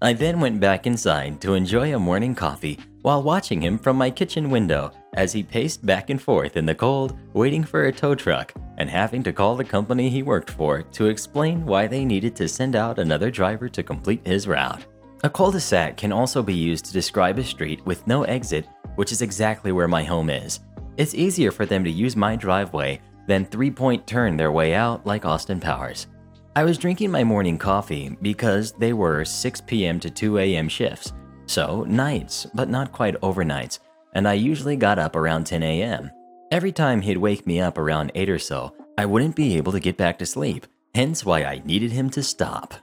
I 0.00 0.12
then 0.12 0.38
went 0.38 0.60
back 0.60 0.86
inside 0.86 1.40
to 1.40 1.54
enjoy 1.54 1.94
a 1.94 1.98
morning 1.98 2.34
coffee 2.34 2.78
while 3.02 3.22
watching 3.22 3.60
him 3.60 3.78
from 3.78 3.96
my 3.96 4.10
kitchen 4.10 4.50
window 4.50 4.92
as 5.14 5.32
he 5.32 5.42
paced 5.42 5.84
back 5.84 6.10
and 6.10 6.20
forth 6.20 6.56
in 6.56 6.66
the 6.66 6.74
cold, 6.74 7.18
waiting 7.32 7.64
for 7.64 7.86
a 7.86 7.92
tow 7.92 8.14
truck 8.14 8.52
and 8.76 8.88
having 8.88 9.22
to 9.24 9.32
call 9.32 9.56
the 9.56 9.64
company 9.64 10.08
he 10.08 10.22
worked 10.22 10.50
for 10.50 10.82
to 10.82 11.06
explain 11.06 11.64
why 11.64 11.86
they 11.86 12.04
needed 12.04 12.36
to 12.36 12.46
send 12.46 12.76
out 12.76 12.98
another 12.98 13.30
driver 13.30 13.68
to 13.68 13.82
complete 13.82 14.24
his 14.26 14.46
route. 14.46 14.84
A 15.24 15.30
cul 15.30 15.50
de 15.50 15.58
sac 15.58 15.96
can 15.96 16.12
also 16.12 16.42
be 16.42 16.54
used 16.54 16.84
to 16.84 16.92
describe 16.92 17.38
a 17.38 17.44
street 17.44 17.84
with 17.84 18.06
no 18.06 18.22
exit, 18.24 18.68
which 18.94 19.10
is 19.10 19.22
exactly 19.22 19.72
where 19.72 19.88
my 19.88 20.04
home 20.04 20.30
is. 20.30 20.60
It's 20.96 21.14
easier 21.14 21.50
for 21.50 21.66
them 21.66 21.82
to 21.82 21.90
use 21.90 22.14
my 22.14 22.36
driveway 22.36 23.00
than 23.28 23.44
three 23.44 23.70
point 23.70 24.06
turn 24.06 24.36
their 24.36 24.50
way 24.50 24.74
out 24.74 25.06
like 25.06 25.24
Austin 25.24 25.60
Powers. 25.60 26.08
I 26.56 26.64
was 26.64 26.78
drinking 26.78 27.12
my 27.12 27.22
morning 27.22 27.56
coffee 27.56 28.16
because 28.20 28.72
they 28.72 28.92
were 28.92 29.24
6 29.24 29.60
p.m. 29.60 30.00
to 30.00 30.10
2 30.10 30.38
a.m. 30.38 30.68
shifts, 30.68 31.12
so 31.46 31.84
nights, 31.84 32.48
but 32.54 32.68
not 32.68 32.90
quite 32.90 33.20
overnights, 33.20 33.78
and 34.14 34.26
I 34.26 34.32
usually 34.32 34.74
got 34.74 34.98
up 34.98 35.14
around 35.14 35.44
10 35.44 35.62
a.m. 35.62 36.10
Every 36.50 36.72
time 36.72 37.02
he'd 37.02 37.18
wake 37.18 37.46
me 37.46 37.60
up 37.60 37.78
around 37.78 38.10
8 38.16 38.28
or 38.30 38.38
so, 38.38 38.74
I 38.96 39.06
wouldn't 39.06 39.36
be 39.36 39.56
able 39.56 39.70
to 39.72 39.78
get 39.78 39.96
back 39.96 40.18
to 40.18 40.26
sleep, 40.26 40.66
hence 40.94 41.24
why 41.24 41.44
I 41.44 41.62
needed 41.64 41.92
him 41.92 42.10
to 42.10 42.22
stop. 42.22 42.74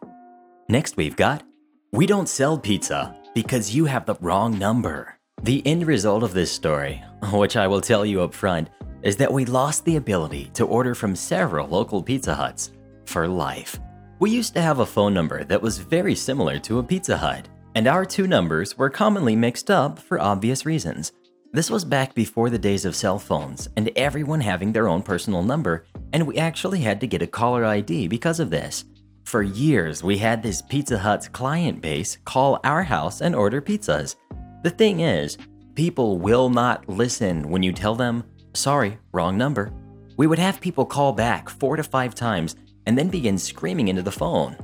Next, 0.69 0.95
we've 0.95 1.17
got 1.17 1.43
We 1.91 2.05
don't 2.05 2.29
sell 2.29 2.57
pizza 2.57 3.15
because 3.33 3.75
you 3.75 3.85
have 3.85 4.05
the 4.05 4.15
wrong 4.21 4.57
number. 4.57 5.17
The 5.41 5.61
end 5.65 5.85
result 5.85 6.23
of 6.23 6.33
this 6.33 6.51
story, 6.51 7.03
which 7.33 7.57
I 7.57 7.67
will 7.67 7.81
tell 7.81 8.05
you 8.05 8.21
up 8.21 8.33
front, 8.33 8.69
is 9.05 9.15
that 9.15 9.31
we 9.31 9.45
lost 9.45 9.85
the 9.85 9.97
ability 9.97 10.49
to 10.55 10.65
order 10.65 10.95
from 10.95 11.15
several 11.15 11.67
local 11.67 12.01
Pizza 12.01 12.33
Huts 12.33 12.71
for 13.05 13.27
life. 13.27 13.79
We 14.19 14.31
used 14.31 14.55
to 14.55 14.61
have 14.61 14.79
a 14.79 14.85
phone 14.85 15.13
number 15.13 15.43
that 15.43 15.61
was 15.61 15.77
very 15.77 16.15
similar 16.15 16.57
to 16.59 16.79
a 16.79 16.83
Pizza 16.83 17.15
Hut, 17.15 17.47
and 17.75 17.87
our 17.87 18.03
two 18.03 18.25
numbers 18.25 18.77
were 18.77 18.89
commonly 18.89 19.35
mixed 19.35 19.69
up 19.69 19.99
for 19.99 20.19
obvious 20.19 20.65
reasons. 20.65 21.11
This 21.53 21.69
was 21.69 21.85
back 21.85 22.15
before 22.15 22.49
the 22.49 22.57
days 22.57 22.83
of 22.83 22.95
cell 22.95 23.19
phones 23.19 23.69
and 23.77 23.91
everyone 23.95 24.41
having 24.41 24.73
their 24.73 24.87
own 24.87 25.03
personal 25.03 25.43
number, 25.43 25.85
and 26.11 26.25
we 26.25 26.37
actually 26.37 26.79
had 26.79 26.99
to 27.01 27.07
get 27.07 27.21
a 27.21 27.27
caller 27.27 27.63
ID 27.63 28.07
because 28.07 28.39
of 28.39 28.49
this. 28.49 28.85
For 29.25 29.43
years, 29.43 30.03
we 30.03 30.17
had 30.17 30.41
this 30.41 30.63
Pizza 30.63 30.97
Hut's 30.97 31.27
client 31.27 31.79
base 31.79 32.17
call 32.25 32.59
our 32.63 32.81
house 32.81 33.21
and 33.21 33.35
order 33.35 33.61
pizzas. 33.61 34.15
The 34.63 34.71
thing 34.71 35.01
is, 35.01 35.37
people 35.75 36.17
will 36.17 36.49
not 36.49 36.89
listen 36.89 37.49
when 37.49 37.61
you 37.61 37.71
tell 37.71 37.95
them, 37.95 38.23
sorry, 38.55 38.97
wrong 39.11 39.37
number. 39.37 39.71
We 40.17 40.27
would 40.27 40.39
have 40.39 40.61
people 40.61 40.85
call 40.85 41.13
back 41.13 41.49
four 41.49 41.75
to 41.75 41.83
five 41.83 42.15
times 42.15 42.55
and 42.85 42.97
then 42.97 43.09
begin 43.09 43.37
screaming 43.37 43.89
into 43.89 44.01
the 44.01 44.11
phone. 44.11 44.57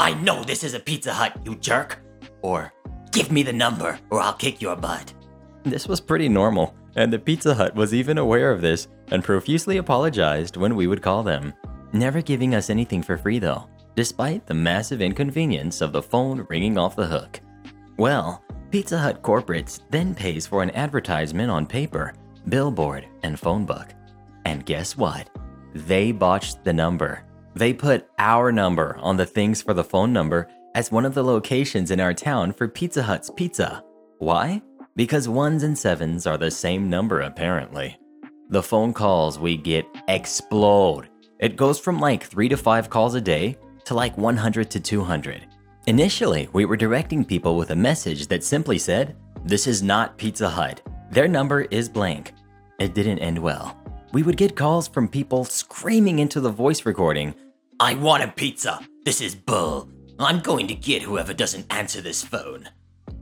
I 0.00 0.14
know 0.14 0.44
this 0.44 0.64
is 0.64 0.74
a 0.74 0.80
Pizza 0.80 1.12
Hut, 1.12 1.38
you 1.44 1.56
jerk! 1.56 2.00
Or, 2.42 2.72
give 3.12 3.32
me 3.32 3.42
the 3.42 3.52
number 3.52 3.98
or 4.10 4.20
I'll 4.20 4.34
kick 4.34 4.60
your 4.60 4.76
butt. 4.76 5.12
This 5.64 5.88
was 5.88 6.00
pretty 6.00 6.28
normal, 6.28 6.74
and 6.96 7.12
the 7.12 7.18
Pizza 7.18 7.54
Hut 7.54 7.74
was 7.74 7.94
even 7.94 8.18
aware 8.18 8.50
of 8.50 8.60
this 8.60 8.88
and 9.10 9.24
profusely 9.24 9.76
apologized 9.76 10.56
when 10.56 10.76
we 10.76 10.86
would 10.86 11.02
call 11.02 11.22
them, 11.22 11.52
never 11.92 12.22
giving 12.22 12.54
us 12.54 12.70
anything 12.70 13.02
for 13.02 13.16
free 13.16 13.38
though, 13.38 13.68
despite 13.96 14.46
the 14.46 14.54
massive 14.54 15.00
inconvenience 15.00 15.80
of 15.80 15.92
the 15.92 16.02
phone 16.02 16.46
ringing 16.48 16.78
off 16.78 16.96
the 16.96 17.06
hook. 17.06 17.40
Well, 17.96 18.44
Pizza 18.70 18.98
Hut 18.98 19.22
corporates 19.22 19.80
then 19.90 20.14
pays 20.14 20.46
for 20.46 20.62
an 20.62 20.70
advertisement 20.70 21.50
on 21.50 21.66
paper, 21.66 22.14
billboard, 22.48 23.06
and 23.22 23.38
phone 23.38 23.64
book. 23.64 23.94
And 24.44 24.64
guess 24.64 24.96
what? 24.96 25.28
They 25.74 26.12
botched 26.12 26.64
the 26.64 26.72
number 26.72 27.24
they 27.58 27.72
put 27.72 28.08
our 28.20 28.52
number 28.52 28.96
on 29.00 29.16
the 29.16 29.26
things 29.26 29.62
for 29.62 29.74
the 29.74 29.82
phone 29.82 30.12
number 30.12 30.48
as 30.76 30.92
one 30.92 31.04
of 31.04 31.14
the 31.14 31.24
locations 31.24 31.90
in 31.90 31.98
our 31.98 32.14
town 32.14 32.52
for 32.52 32.68
Pizza 32.68 33.02
Hut's 33.02 33.30
pizza. 33.34 33.82
Why? 34.18 34.62
Because 34.94 35.28
ones 35.28 35.64
and 35.64 35.76
sevens 35.76 36.24
are 36.24 36.38
the 36.38 36.52
same 36.52 36.88
number, 36.88 37.22
apparently. 37.22 37.98
The 38.50 38.62
phone 38.62 38.92
calls 38.92 39.40
we 39.40 39.56
get 39.56 39.86
explode. 40.06 41.08
It 41.40 41.56
goes 41.56 41.80
from 41.80 41.98
like 41.98 42.22
3 42.22 42.48
to 42.48 42.56
5 42.56 42.88
calls 42.88 43.16
a 43.16 43.20
day 43.20 43.56
to 43.86 43.94
like 43.94 44.16
100 44.16 44.70
to 44.70 44.78
200. 44.78 45.44
Initially, 45.88 46.48
we 46.52 46.64
were 46.64 46.76
directing 46.76 47.24
people 47.24 47.56
with 47.56 47.70
a 47.70 47.76
message 47.76 48.28
that 48.28 48.44
simply 48.44 48.78
said, 48.78 49.16
This 49.44 49.66
is 49.66 49.82
not 49.82 50.16
Pizza 50.16 50.48
Hut. 50.48 50.80
Their 51.10 51.26
number 51.26 51.62
is 51.62 51.88
blank. 51.88 52.34
It 52.78 52.94
didn't 52.94 53.18
end 53.18 53.38
well. 53.40 53.76
We 54.12 54.22
would 54.22 54.36
get 54.36 54.54
calls 54.56 54.86
from 54.86 55.08
people 55.08 55.44
screaming 55.44 56.20
into 56.20 56.40
the 56.40 56.50
voice 56.50 56.86
recording 56.86 57.34
I 57.80 57.94
want 57.94 58.24
a 58.24 58.28
pizza. 58.28 58.80
This 59.04 59.20
is 59.20 59.34
bull. 59.34 59.88
I'm 60.18 60.40
going 60.40 60.66
to 60.66 60.74
get 60.74 61.02
whoever 61.02 61.32
doesn't 61.32 61.72
answer 61.72 62.00
this 62.00 62.24
phone. 62.24 62.68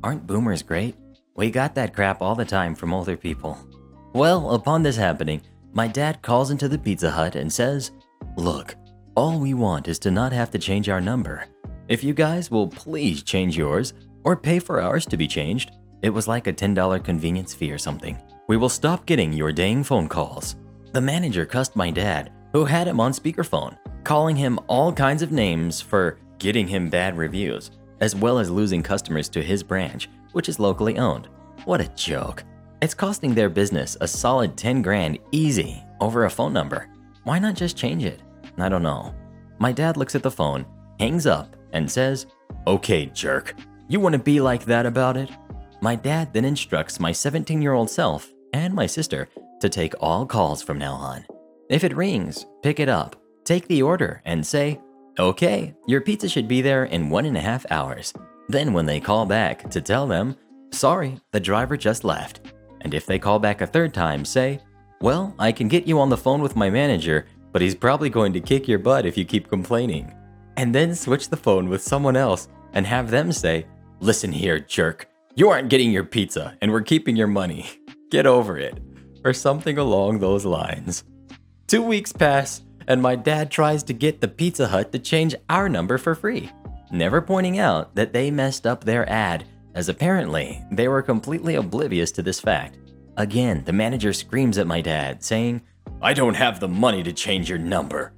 Aren't 0.02 0.26
boomers 0.26 0.62
great? 0.62 0.96
We 1.34 1.50
got 1.50 1.74
that 1.74 1.94
crap 1.94 2.22
all 2.22 2.34
the 2.34 2.44
time 2.44 2.74
from 2.74 2.94
older 2.94 3.16
people. 3.18 3.58
Well, 4.14 4.52
upon 4.52 4.82
this 4.82 4.96
happening, 4.96 5.42
my 5.74 5.88
dad 5.88 6.22
calls 6.22 6.50
into 6.50 6.68
the 6.68 6.78
Pizza 6.78 7.10
Hut 7.10 7.34
and 7.36 7.52
says, 7.52 7.90
Look, 8.38 8.76
all 9.14 9.38
we 9.38 9.52
want 9.52 9.88
is 9.88 9.98
to 10.00 10.10
not 10.10 10.32
have 10.32 10.50
to 10.52 10.58
change 10.58 10.88
our 10.88 11.00
number. 11.02 11.44
If 11.88 12.02
you 12.02 12.14
guys 12.14 12.50
will 12.50 12.68
please 12.68 13.22
change 13.22 13.58
yours 13.58 13.92
or 14.24 14.36
pay 14.36 14.58
for 14.58 14.80
ours 14.80 15.04
to 15.06 15.18
be 15.18 15.28
changed, 15.28 15.72
It 16.02 16.10
was 16.10 16.28
like 16.28 16.46
a 16.46 16.52
$10 16.52 17.02
convenience 17.02 17.54
fee 17.54 17.72
or 17.72 17.78
something. 17.78 18.18
We 18.48 18.56
will 18.56 18.68
stop 18.68 19.06
getting 19.06 19.32
your 19.32 19.52
dang 19.52 19.82
phone 19.82 20.08
calls. 20.08 20.56
The 20.92 21.00
manager 21.00 21.44
cussed 21.44 21.74
my 21.74 21.90
dad, 21.90 22.32
who 22.52 22.64
had 22.64 22.86
him 22.86 23.00
on 23.00 23.12
speakerphone, 23.12 23.76
calling 24.04 24.36
him 24.36 24.58
all 24.68 24.92
kinds 24.92 25.22
of 25.22 25.32
names 25.32 25.80
for 25.80 26.18
getting 26.38 26.68
him 26.68 26.88
bad 26.88 27.16
reviews, 27.16 27.70
as 28.00 28.14
well 28.14 28.38
as 28.38 28.50
losing 28.50 28.82
customers 28.82 29.28
to 29.30 29.42
his 29.42 29.62
branch, 29.62 30.08
which 30.32 30.48
is 30.48 30.60
locally 30.60 30.98
owned. 30.98 31.28
What 31.64 31.80
a 31.80 31.88
joke. 31.96 32.44
It's 32.82 32.94
costing 32.94 33.34
their 33.34 33.48
business 33.48 33.96
a 34.00 34.06
solid 34.06 34.56
10 34.56 34.82
grand 34.82 35.18
easy 35.32 35.82
over 36.00 36.24
a 36.24 36.30
phone 36.30 36.52
number. 36.52 36.88
Why 37.24 37.38
not 37.38 37.56
just 37.56 37.76
change 37.76 38.04
it? 38.04 38.20
I 38.58 38.68
don't 38.68 38.82
know. 38.82 39.14
My 39.58 39.72
dad 39.72 39.96
looks 39.96 40.14
at 40.14 40.22
the 40.22 40.30
phone, 40.30 40.66
hangs 41.00 41.26
up, 41.26 41.56
and 41.72 41.90
says, 41.90 42.26
Okay, 42.66 43.06
jerk. 43.06 43.54
You 43.88 44.00
want 44.00 44.12
to 44.14 44.18
be 44.18 44.40
like 44.40 44.64
that 44.66 44.86
about 44.86 45.16
it? 45.16 45.30
My 45.86 45.94
dad 45.94 46.32
then 46.32 46.44
instructs 46.44 46.98
my 46.98 47.12
17 47.12 47.62
year 47.62 47.72
old 47.72 47.88
self 47.88 48.32
and 48.52 48.74
my 48.74 48.86
sister 48.86 49.28
to 49.60 49.68
take 49.68 49.94
all 50.00 50.26
calls 50.26 50.60
from 50.60 50.78
now 50.78 50.94
on. 50.94 51.24
If 51.70 51.84
it 51.84 51.94
rings, 51.94 52.44
pick 52.60 52.80
it 52.80 52.88
up, 52.88 53.14
take 53.44 53.68
the 53.68 53.82
order, 53.82 54.20
and 54.24 54.44
say, 54.44 54.80
Okay, 55.16 55.76
your 55.86 56.00
pizza 56.00 56.28
should 56.28 56.48
be 56.48 56.60
there 56.60 56.86
in 56.86 57.08
one 57.08 57.24
and 57.24 57.36
a 57.36 57.40
half 57.40 57.64
hours. 57.70 58.12
Then, 58.48 58.72
when 58.72 58.84
they 58.84 58.98
call 58.98 59.26
back, 59.26 59.70
to 59.70 59.80
tell 59.80 60.08
them, 60.08 60.34
Sorry, 60.72 61.20
the 61.30 61.38
driver 61.38 61.76
just 61.76 62.02
left. 62.02 62.40
And 62.80 62.92
if 62.92 63.06
they 63.06 63.20
call 63.20 63.38
back 63.38 63.60
a 63.60 63.66
third 63.68 63.94
time, 63.94 64.24
say, 64.24 64.58
Well, 65.00 65.36
I 65.38 65.52
can 65.52 65.68
get 65.68 65.86
you 65.86 66.00
on 66.00 66.10
the 66.10 66.16
phone 66.16 66.42
with 66.42 66.56
my 66.56 66.68
manager, 66.68 67.28
but 67.52 67.62
he's 67.62 67.76
probably 67.76 68.10
going 68.10 68.32
to 68.32 68.40
kick 68.40 68.66
your 68.66 68.80
butt 68.80 69.06
if 69.06 69.16
you 69.16 69.24
keep 69.24 69.48
complaining. 69.48 70.12
And 70.56 70.74
then 70.74 70.96
switch 70.96 71.28
the 71.28 71.36
phone 71.36 71.68
with 71.68 71.80
someone 71.80 72.16
else 72.16 72.48
and 72.72 72.84
have 72.84 73.08
them 73.08 73.30
say, 73.30 73.66
Listen 74.00 74.32
here, 74.32 74.58
jerk. 74.58 75.08
You 75.38 75.50
aren't 75.50 75.68
getting 75.68 75.92
your 75.92 76.02
pizza, 76.02 76.56
and 76.62 76.72
we're 76.72 76.80
keeping 76.80 77.14
your 77.14 77.26
money. 77.26 77.68
Get 78.10 78.26
over 78.26 78.56
it. 78.56 78.78
Or 79.22 79.34
something 79.34 79.76
along 79.76 80.18
those 80.18 80.46
lines. 80.46 81.04
Two 81.66 81.82
weeks 81.82 82.10
pass, 82.10 82.62
and 82.88 83.02
my 83.02 83.16
dad 83.16 83.50
tries 83.50 83.82
to 83.82 83.92
get 83.92 84.22
the 84.22 84.28
Pizza 84.28 84.68
Hut 84.68 84.92
to 84.92 84.98
change 84.98 85.34
our 85.50 85.68
number 85.68 85.98
for 85.98 86.14
free, 86.14 86.50
never 86.90 87.20
pointing 87.20 87.58
out 87.58 87.94
that 87.96 88.14
they 88.14 88.30
messed 88.30 88.66
up 88.66 88.82
their 88.82 89.06
ad, 89.10 89.44
as 89.74 89.90
apparently 89.90 90.62
they 90.72 90.88
were 90.88 91.02
completely 91.02 91.56
oblivious 91.56 92.12
to 92.12 92.22
this 92.22 92.40
fact. 92.40 92.78
Again, 93.18 93.62
the 93.66 93.74
manager 93.74 94.14
screams 94.14 94.56
at 94.56 94.66
my 94.66 94.80
dad, 94.80 95.22
saying, 95.22 95.60
I 96.00 96.14
don't 96.14 96.34
have 96.34 96.60
the 96.60 96.68
money 96.68 97.02
to 97.02 97.12
change 97.12 97.50
your 97.50 97.58
number. 97.58 98.14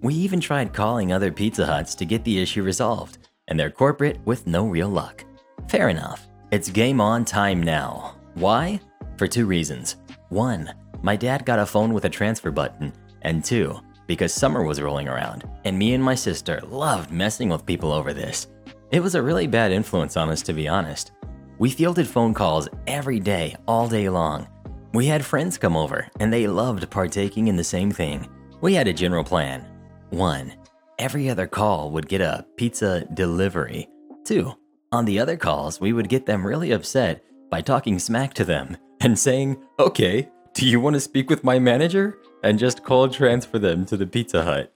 We 0.00 0.14
even 0.14 0.40
tried 0.40 0.72
calling 0.72 1.12
other 1.12 1.32
Pizza 1.32 1.66
Huts 1.66 1.94
to 1.96 2.06
get 2.06 2.24
the 2.24 2.40
issue 2.40 2.62
resolved, 2.62 3.18
and 3.48 3.60
they're 3.60 3.70
corporate 3.70 4.20
with 4.24 4.46
no 4.46 4.64
real 4.66 4.88
luck. 4.88 5.22
Fair 5.68 5.90
enough. 5.90 6.28
It's 6.52 6.68
game 6.68 7.00
on 7.00 7.24
time 7.24 7.62
now. 7.62 8.14
Why? 8.34 8.78
For 9.16 9.26
two 9.26 9.46
reasons. 9.46 9.96
One, 10.28 10.70
my 11.00 11.16
dad 11.16 11.46
got 11.46 11.58
a 11.58 11.64
phone 11.64 11.94
with 11.94 12.04
a 12.04 12.10
transfer 12.10 12.50
button, 12.50 12.92
and 13.22 13.42
two, 13.42 13.80
because 14.06 14.34
summer 14.34 14.62
was 14.62 14.78
rolling 14.78 15.08
around, 15.08 15.48
and 15.64 15.78
me 15.78 15.94
and 15.94 16.04
my 16.04 16.14
sister 16.14 16.60
loved 16.66 17.10
messing 17.10 17.48
with 17.48 17.64
people 17.64 17.90
over 17.90 18.12
this. 18.12 18.48
It 18.90 19.00
was 19.00 19.14
a 19.14 19.22
really 19.22 19.46
bad 19.46 19.72
influence 19.72 20.18
on 20.18 20.28
us, 20.28 20.42
to 20.42 20.52
be 20.52 20.68
honest. 20.68 21.12
We 21.58 21.70
fielded 21.70 22.06
phone 22.06 22.34
calls 22.34 22.68
every 22.86 23.18
day, 23.18 23.56
all 23.66 23.88
day 23.88 24.10
long. 24.10 24.46
We 24.92 25.06
had 25.06 25.24
friends 25.24 25.56
come 25.56 25.74
over, 25.74 26.06
and 26.20 26.30
they 26.30 26.46
loved 26.46 26.90
partaking 26.90 27.48
in 27.48 27.56
the 27.56 27.64
same 27.64 27.90
thing. 27.90 28.28
We 28.60 28.74
had 28.74 28.88
a 28.88 28.92
general 28.92 29.24
plan. 29.24 29.66
One, 30.10 30.52
every 30.98 31.30
other 31.30 31.46
call 31.46 31.90
would 31.92 32.10
get 32.10 32.20
a 32.20 32.44
pizza 32.58 33.06
delivery. 33.14 33.88
Two, 34.26 34.52
on 34.92 35.04
the 35.04 35.18
other 35.18 35.36
calls, 35.36 35.80
we 35.80 35.92
would 35.92 36.08
get 36.08 36.26
them 36.26 36.46
really 36.46 36.70
upset 36.70 37.24
by 37.50 37.60
talking 37.60 37.98
smack 37.98 38.34
to 38.34 38.44
them 38.44 38.76
and 39.00 39.18
saying, 39.18 39.56
Okay, 39.78 40.28
do 40.54 40.66
you 40.66 40.78
want 40.80 40.94
to 40.94 41.00
speak 41.00 41.30
with 41.30 41.42
my 41.42 41.58
manager? 41.58 42.18
And 42.44 42.58
just 42.58 42.84
cold 42.84 43.12
transfer 43.12 43.58
them 43.58 43.86
to 43.86 43.96
the 43.96 44.06
Pizza 44.06 44.42
Hut. 44.42 44.72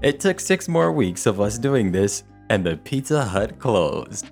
It 0.00 0.18
took 0.18 0.40
six 0.40 0.68
more 0.68 0.90
weeks 0.90 1.26
of 1.26 1.40
us 1.40 1.58
doing 1.58 1.92
this, 1.92 2.24
and 2.48 2.64
the 2.64 2.76
Pizza 2.78 3.24
Hut 3.24 3.58
closed. 3.58 4.30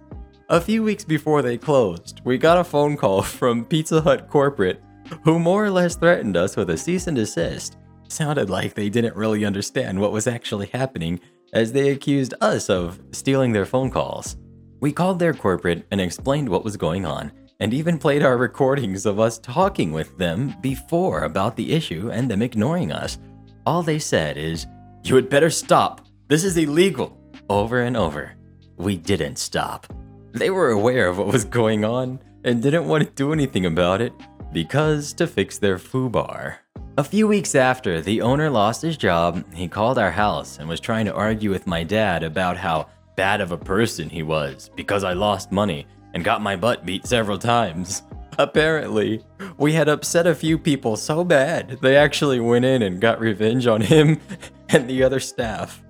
A 0.49 0.61
few 0.61 0.83
weeks 0.83 1.05
before 1.05 1.43
they 1.43 1.59
closed, 1.59 2.23
we 2.25 2.39
got 2.39 2.59
a 2.59 2.65
phone 2.65 2.97
call 2.97 3.23
from 3.39 3.65
Pizza 3.65 4.01
Hut 4.01 4.29
corporate 4.29 4.83
who 5.25 5.39
more 5.39 5.65
or 5.65 5.71
less 5.71 5.97
threatened 5.97 6.37
us 6.37 6.57
with 6.57 6.71
a 6.71 6.77
cease 6.77 7.07
and 7.07 7.17
desist. 7.17 7.77
Sounded 8.09 8.51
like 8.51 8.75
they 8.75 8.89
didn't 8.89 9.17
really 9.17 9.45
understand 9.45 10.01
what 10.01 10.13
was 10.13 10.27
actually 10.27 10.67
happening, 10.67 11.21
as 11.53 11.73
they 11.73 11.91
accused 11.91 12.35
us 12.41 12.71
of 12.71 13.01
stealing 13.13 13.53
their 13.53 13.67
phone 13.67 13.91
calls. 13.91 14.37
We 14.81 14.93
called 14.93 15.19
their 15.19 15.35
corporate 15.35 15.87
and 15.91 16.01
explained 16.01 16.49
what 16.49 16.65
was 16.65 16.79
going 16.79 17.05
on, 17.05 17.33
and 17.61 17.75
even 17.75 17.99
played 17.99 18.23
our 18.23 18.39
recordings 18.39 19.05
of 19.05 19.21
us 19.21 19.39
talking 19.39 19.93
with 19.93 20.17
them 20.17 20.55
before 20.63 21.25
about 21.25 21.55
the 21.55 21.73
issue 21.73 22.11
and 22.11 22.31
them 22.31 22.41
ignoring 22.41 22.91
us. 22.91 23.19
All 23.67 23.83
they 23.83 23.99
said 23.99 24.39
is, 24.39 24.67
You 25.05 25.17
had 25.17 25.29
better 25.29 25.51
stop. 25.51 26.07
This 26.29 26.45
is 26.45 26.57
illegal. 26.57 27.19
Over 27.51 27.83
and 27.83 27.97
over. 27.97 28.33
We 28.77 28.97
didn't 28.97 29.37
stop. 29.37 29.87
They 30.33 30.49
were 30.49 30.71
aware 30.71 31.09
of 31.09 31.19
what 31.19 31.27
was 31.27 31.45
going 31.45 31.85
on 31.85 32.19
and 32.45 32.63
didn't 32.63 32.89
want 32.89 33.05
to 33.05 33.11
do 33.11 33.35
anything 33.35 33.67
about 33.67 34.01
it 34.01 34.15
because 34.53 35.13
to 35.15 35.27
fix 35.27 35.59
their 35.59 35.77
FUBAR. 35.77 36.57
A 36.97 37.05
few 37.05 37.29
weeks 37.29 37.55
after 37.55 38.01
the 38.01 38.23
owner 38.23 38.49
lost 38.49 38.83
his 38.83 38.97
job, 38.97 39.45
he 39.53 39.69
called 39.69 39.99
our 39.99 40.11
house 40.11 40.59
and 40.59 40.69
was 40.69 40.81
trying 40.81 41.05
to 41.07 41.15
argue 41.15 41.51
with 41.51 41.67
my 41.67 41.85
dad 41.85 42.23
about 42.23 42.57
how 42.57 42.89
bad 43.21 43.43
of 43.43 43.53
a 43.53 43.59
person 43.59 44.09
he 44.09 44.23
was 44.23 44.71
because 44.77 45.05
I 45.05 45.13
lost 45.13 45.53
money 45.53 45.87
and 46.15 46.25
got 46.25 46.41
my 46.41 46.57
butt 46.57 46.87
beat 46.87 47.05
several 47.05 47.37
times. 47.37 48.03
Apparently, 48.39 49.23
we 49.59 49.75
had 49.75 49.91
upset 49.91 50.27
a 50.27 50.35
few 50.35 50.57
people 50.57 50.97
so 50.97 51.23
bad 51.23 51.77
they 51.83 51.99
actually 51.99 52.41
went 52.41 52.65
in 52.65 52.81
and 52.81 52.99
got 52.99 53.21
revenge 53.21 53.67
on 53.67 53.83
him 53.83 54.19
and 54.71 54.89
the 54.89 55.03
other 55.03 55.21
staff. 55.21 55.83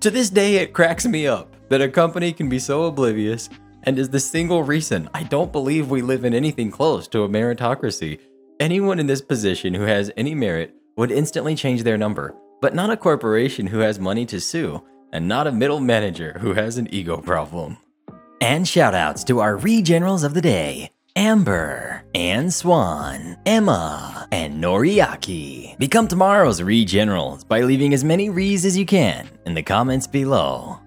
To 0.00 0.10
this 0.10 0.30
day, 0.30 0.54
it 0.56 0.72
cracks 0.72 1.04
me 1.04 1.26
up 1.26 1.54
that 1.68 1.82
a 1.82 1.88
company 1.90 2.32
can 2.32 2.48
be 2.48 2.58
so 2.58 2.84
oblivious 2.84 3.50
and 3.82 3.98
is 3.98 4.08
the 4.08 4.18
single 4.18 4.62
reason 4.62 5.06
I 5.12 5.24
don't 5.24 5.52
believe 5.52 5.90
we 5.90 6.00
live 6.00 6.24
in 6.24 6.32
anything 6.32 6.70
close 6.70 7.06
to 7.08 7.24
a 7.24 7.28
meritocracy. 7.28 8.20
Anyone 8.58 8.98
in 8.98 9.06
this 9.06 9.20
position 9.20 9.74
who 9.74 9.82
has 9.82 10.10
any 10.16 10.34
merit 10.34 10.74
would 10.96 11.10
instantly 11.10 11.54
change 11.54 11.82
their 11.82 11.98
number, 11.98 12.34
but 12.62 12.74
not 12.74 12.88
a 12.88 12.96
corporation 12.96 13.66
who 13.66 13.80
has 13.80 14.00
money 14.00 14.24
to 14.24 14.40
sue, 14.40 14.82
and 15.12 15.28
not 15.28 15.46
a 15.46 15.52
middle 15.52 15.80
manager 15.80 16.38
who 16.40 16.54
has 16.54 16.78
an 16.78 16.92
ego 16.92 17.18
problem. 17.18 17.76
And 18.40 18.64
shoutouts 18.64 19.24
to 19.26 19.40
our 19.40 19.56
re-generals 19.56 20.24
of 20.24 20.34
the 20.34 20.40
day. 20.40 20.90
Amber, 21.16 22.02
Anne 22.14 22.50
Swan, 22.50 23.36
Emma, 23.44 24.26
and 24.32 24.62
Noriaki. 24.62 25.76
Become 25.78 26.08
tomorrow's 26.08 26.62
re-generals 26.62 27.44
by 27.44 27.60
leaving 27.60 27.92
as 27.92 28.04
many 28.04 28.30
re's 28.30 28.64
as 28.64 28.76
you 28.76 28.86
can 28.86 29.28
in 29.44 29.54
the 29.54 29.62
comments 29.62 30.06
below. 30.06 30.79